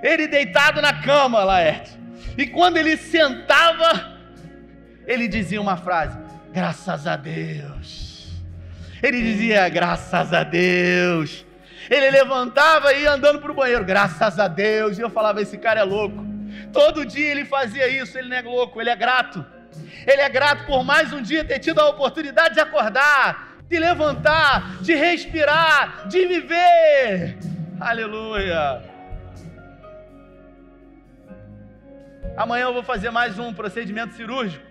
Ele 0.03 0.27
deitado 0.27 0.83
na 0.83 1.01
cama, 1.01 1.45
Laerte. 1.45 1.97
E 2.37 2.49
quando 2.49 2.79
ele 2.79 2.97
sentava, 2.97 4.19
ele 5.07 5.29
dizia 5.29 5.61
uma 5.61 5.77
frase: 5.77 6.19
Graças 6.53 7.07
a 7.07 7.15
Deus. 7.15 8.29
Ele 9.01 9.23
dizia: 9.23 9.69
Graças 9.69 10.33
a 10.33 10.43
Deus. 10.43 11.47
Ele 11.91 12.11
levantava 12.11 12.93
e 12.93 13.03
ia 13.03 13.13
andando 13.13 13.41
para 13.41 13.51
o 13.51 13.55
banheiro, 13.55 13.85
graças 13.85 14.39
a 14.39 14.49
Deus. 14.49 14.99
E 14.99 15.03
eu 15.03 15.11
falava: 15.11 15.43
esse 15.43 15.59
cara 15.59 15.81
é 15.81 15.85
louco. 15.85 16.25
Todo 16.73 17.05
dia 17.05 17.31
ele 17.31 17.45
fazia 17.45 17.89
isso, 17.89 18.17
ele 18.19 18.29
não 18.29 18.37
é 18.37 18.43
louco, 18.43 18.81
ele 18.81 18.91
é 18.91 18.97
grato. 18.97 19.45
Ele 20.07 20.23
é 20.23 20.29
grato 20.29 20.67
por 20.67 20.85
mais 20.85 21.13
um 21.13 21.21
dia 21.21 21.45
ter 21.45 21.59
tido 21.59 21.81
a 21.81 21.89
oportunidade 21.89 22.55
de 22.55 22.61
acordar, 22.61 23.57
de 23.69 23.79
levantar, 23.79 24.77
de 24.81 24.95
respirar, 24.95 26.07
de 26.07 26.27
viver. 26.27 27.39
Aleluia. 27.81 28.83
Amanhã 32.37 32.65
eu 32.65 32.75
vou 32.75 32.83
fazer 32.83 33.11
mais 33.11 33.39
um 33.39 33.53
procedimento 33.53 34.15
cirúrgico. 34.15 34.65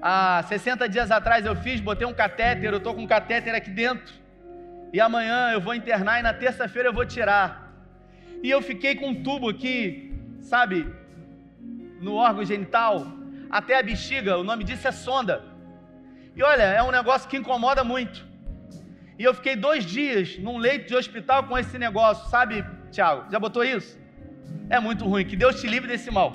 Há 0.00 0.44
60 0.48 0.88
dias 0.88 1.10
atrás 1.10 1.46
eu 1.46 1.56
fiz, 1.56 1.80
botei 1.80 2.06
um 2.06 2.12
catéter, 2.12 2.70
eu 2.70 2.76
estou 2.76 2.94
com 2.94 3.02
um 3.02 3.06
catéter 3.06 3.54
aqui 3.54 3.70
dentro 3.70 4.23
e 4.94 5.00
amanhã 5.00 5.50
eu 5.50 5.60
vou 5.60 5.74
internar 5.74 6.20
e 6.20 6.22
na 6.22 6.32
terça-feira 6.32 6.88
eu 6.88 6.92
vou 6.92 7.04
tirar. 7.04 7.46
E 8.44 8.48
eu 8.48 8.62
fiquei 8.62 8.94
com 8.94 9.08
um 9.08 9.22
tubo 9.24 9.48
aqui, 9.48 10.14
sabe, 10.40 10.86
no 12.00 12.14
órgão 12.14 12.44
genital, 12.44 13.04
até 13.50 13.76
a 13.76 13.82
bexiga, 13.82 14.38
o 14.38 14.44
nome 14.44 14.62
disso 14.62 14.86
é 14.86 14.92
sonda. 14.92 15.42
E 16.36 16.44
olha, 16.44 16.62
é 16.62 16.80
um 16.80 16.92
negócio 16.92 17.28
que 17.28 17.36
incomoda 17.36 17.82
muito. 17.82 18.24
E 19.18 19.24
eu 19.24 19.34
fiquei 19.34 19.56
dois 19.56 19.84
dias 19.84 20.38
num 20.38 20.58
leito 20.58 20.86
de 20.86 20.94
hospital 20.94 21.42
com 21.42 21.58
esse 21.58 21.76
negócio, 21.76 22.30
sabe, 22.30 22.64
Tiago? 22.92 23.28
Já 23.32 23.40
botou 23.40 23.64
isso? 23.64 23.98
É 24.70 24.78
muito 24.78 25.04
ruim, 25.04 25.24
que 25.24 25.34
Deus 25.34 25.60
te 25.60 25.66
livre 25.66 25.88
desse 25.88 26.08
mal. 26.08 26.32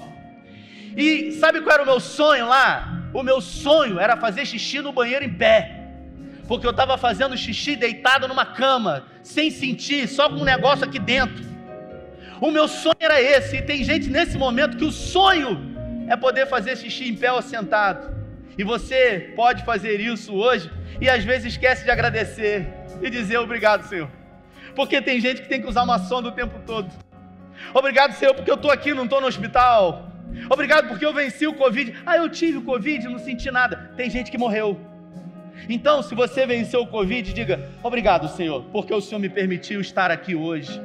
E 0.97 1.31
sabe 1.31 1.61
qual 1.61 1.75
era 1.75 1.83
o 1.83 1.85
meu 1.85 2.01
sonho 2.01 2.45
lá? 2.45 3.09
O 3.13 3.23
meu 3.23 3.39
sonho 3.39 3.97
era 3.97 4.17
fazer 4.17 4.45
xixi 4.45 4.81
no 4.81 4.91
banheiro 4.91 5.23
em 5.23 5.33
pé 5.33 5.78
porque 6.49 6.65
eu 6.65 6.71
estava 6.71 6.97
fazendo 6.97 7.37
xixi 7.37 7.75
deitado 7.75 8.27
numa 8.27 8.43
cama, 8.43 9.05
sem 9.21 9.51
sentir, 9.51 10.07
só 10.07 10.27
com 10.27 10.37
um 10.37 10.43
negócio 10.43 10.83
aqui 10.83 10.97
dentro. 10.97 11.45
O 12.41 12.49
meu 12.49 12.67
sonho 12.67 12.95
era 12.99 13.21
esse, 13.21 13.57
e 13.57 13.61
tem 13.61 13.83
gente 13.83 14.09
nesse 14.09 14.35
momento 14.35 14.75
que 14.75 14.83
o 14.83 14.91
sonho 14.91 15.51
é 16.07 16.15
poder 16.17 16.47
fazer 16.47 16.75
xixi 16.75 17.07
em 17.07 17.15
pé 17.15 17.31
ou 17.31 17.43
sentado. 17.43 18.17
E 18.57 18.63
você 18.63 19.31
pode 19.35 19.63
fazer 19.63 19.99
isso 19.99 20.33
hoje 20.33 20.71
e 20.99 21.07
às 21.07 21.23
vezes 21.23 21.53
esquece 21.53 21.83
de 21.83 21.91
agradecer 21.91 22.67
e 22.99 23.11
dizer 23.11 23.37
obrigado, 23.37 23.83
Senhor. 23.87 24.09
Porque 24.75 24.99
tem 25.03 25.21
gente 25.21 25.43
que 25.43 25.47
tem 25.47 25.61
que 25.61 25.67
usar 25.67 25.83
uma 25.83 25.99
sonda 25.99 26.29
o 26.29 26.31
tempo 26.31 26.59
todo. 26.65 26.91
Obrigado, 27.75 28.13
Senhor, 28.13 28.33
porque 28.33 28.49
eu 28.49 28.55
estou 28.55 28.71
aqui, 28.71 28.91
não 28.91 29.03
estou 29.03 29.21
no 29.21 29.27
hospital. 29.27 30.11
Obrigado 30.49 30.87
porque 30.87 31.05
eu 31.05 31.13
venci 31.13 31.45
o 31.45 31.53
Covid. 31.53 31.93
Ah, 32.07 32.17
eu 32.17 32.27
tive 32.27 32.57
o 32.57 32.63
Covid, 32.63 33.07
não 33.07 33.19
senti 33.19 33.51
nada. 33.51 33.91
Tem 33.95 34.09
gente 34.09 34.31
que 34.31 34.37
morreu. 34.37 34.88
Então, 35.69 36.01
se 36.01 36.15
você 36.15 36.47
venceu 36.47 36.81
o 36.81 36.87
Covid, 36.87 37.31
diga: 37.31 37.69
Obrigado, 37.83 38.27
Senhor, 38.27 38.63
porque 38.71 38.91
o 38.91 38.99
Senhor 38.99 39.19
me 39.19 39.29
permitiu 39.29 39.79
estar 39.79 40.09
aqui 40.09 40.35
hoje. 40.35 40.81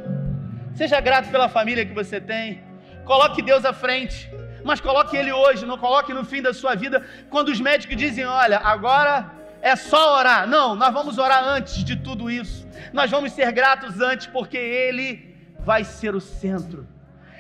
Seja 0.75 1.01
grato 1.01 1.31
pela 1.31 1.49
família 1.49 1.87
que 1.87 1.95
você 1.95 2.21
tem. 2.21 2.61
Coloque 3.07 3.41
Deus 3.41 3.65
à 3.65 3.73
frente. 3.73 4.31
Mas 4.63 4.81
coloque 4.81 5.17
Ele 5.17 5.33
hoje, 5.33 5.65
não 5.65 5.79
coloque 5.79 6.13
no 6.13 6.25
fim 6.25 6.43
da 6.43 6.53
sua 6.53 6.75
vida, 6.75 7.03
quando 7.31 7.49
os 7.49 7.61
médicos 7.61 7.97
dizem: 7.97 8.27
olha, 8.27 8.59
agora 8.59 9.33
é 9.63 9.75
só 9.75 10.19
orar. 10.19 10.47
Não, 10.47 10.75
nós 10.75 10.93
vamos 10.93 11.17
orar 11.17 11.43
antes 11.43 11.83
de 11.83 11.97
tudo 11.97 12.31
isso. 12.31 12.69
Nós 12.93 13.11
vamos 13.11 13.33
ser 13.33 13.51
gratos 13.53 14.03
antes, 14.03 14.27
porque 14.27 14.59
Ele 14.59 15.35
vai 15.61 15.83
ser 15.83 16.15
o 16.15 16.21
centro. 16.21 16.87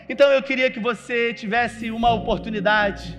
Então 0.08 0.30
eu 0.30 0.42
queria 0.42 0.70
que 0.70 0.80
você 0.80 1.34
tivesse 1.34 1.90
uma 1.90 2.10
oportunidade 2.10 3.18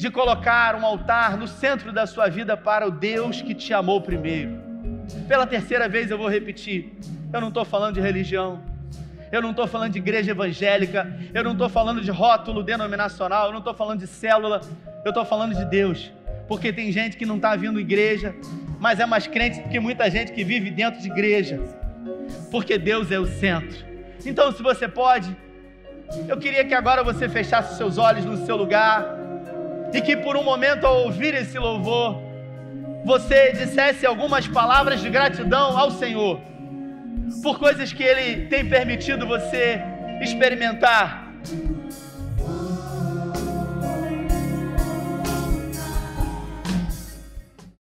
de 0.00 0.10
colocar 0.10 0.74
um 0.76 0.86
altar 0.86 1.36
no 1.36 1.46
centro 1.46 1.92
da 1.92 2.06
sua 2.06 2.26
vida 2.26 2.56
para 2.56 2.88
o 2.88 2.90
Deus 2.90 3.42
que 3.42 3.54
te 3.54 3.74
amou 3.74 4.00
primeiro. 4.00 4.58
Pela 5.28 5.46
terceira 5.46 5.90
vez 5.90 6.10
eu 6.10 6.16
vou 6.16 6.26
repetir: 6.26 6.94
eu 7.30 7.38
não 7.38 7.48
estou 7.48 7.66
falando 7.66 7.96
de 7.96 8.00
religião, 8.00 8.62
eu 9.30 9.42
não 9.42 9.50
estou 9.50 9.66
falando 9.66 9.92
de 9.92 9.98
igreja 9.98 10.30
evangélica, 10.30 11.14
eu 11.34 11.44
não 11.44 11.52
estou 11.52 11.68
falando 11.68 12.00
de 12.00 12.10
rótulo 12.10 12.62
denominacional, 12.62 13.48
eu 13.48 13.52
não 13.52 13.58
estou 13.58 13.74
falando 13.74 14.00
de 14.00 14.06
célula, 14.06 14.62
eu 15.04 15.10
estou 15.10 15.26
falando 15.26 15.54
de 15.54 15.66
Deus. 15.66 16.10
Porque 16.48 16.72
tem 16.72 16.90
gente 16.90 17.18
que 17.18 17.26
não 17.26 17.36
está 17.36 17.54
vindo 17.54 17.78
igreja, 17.78 18.34
mas 18.78 19.00
é 19.00 19.04
mais 19.04 19.26
crente 19.26 19.60
do 19.60 19.68
que 19.68 19.78
muita 19.78 20.10
gente 20.10 20.32
que 20.32 20.42
vive 20.42 20.70
dentro 20.70 20.98
de 20.98 21.08
igreja. 21.08 21.60
Porque 22.50 22.78
Deus 22.78 23.12
é 23.12 23.20
o 23.20 23.26
centro. 23.26 23.84
Então, 24.24 24.50
se 24.50 24.62
você 24.62 24.88
pode, 24.88 25.36
eu 26.26 26.38
queria 26.38 26.64
que 26.64 26.72
agora 26.72 27.04
você 27.04 27.28
fechasse 27.28 27.76
seus 27.76 27.98
olhos 27.98 28.24
no 28.24 28.38
seu 28.46 28.56
lugar 28.56 29.19
e 29.92 30.00
que 30.00 30.16
por 30.16 30.36
um 30.36 30.42
momento 30.42 30.86
ao 30.86 31.04
ouvir 31.04 31.34
esse 31.34 31.58
louvor, 31.58 32.20
você 33.04 33.52
dissesse 33.52 34.06
algumas 34.06 34.46
palavras 34.46 35.00
de 35.00 35.08
gratidão 35.08 35.76
ao 35.76 35.90
Senhor 35.90 36.40
por 37.42 37.58
coisas 37.58 37.92
que 37.92 38.02
Ele 38.02 38.46
tem 38.46 38.68
permitido 38.68 39.26
você 39.26 39.80
experimentar. 40.20 41.30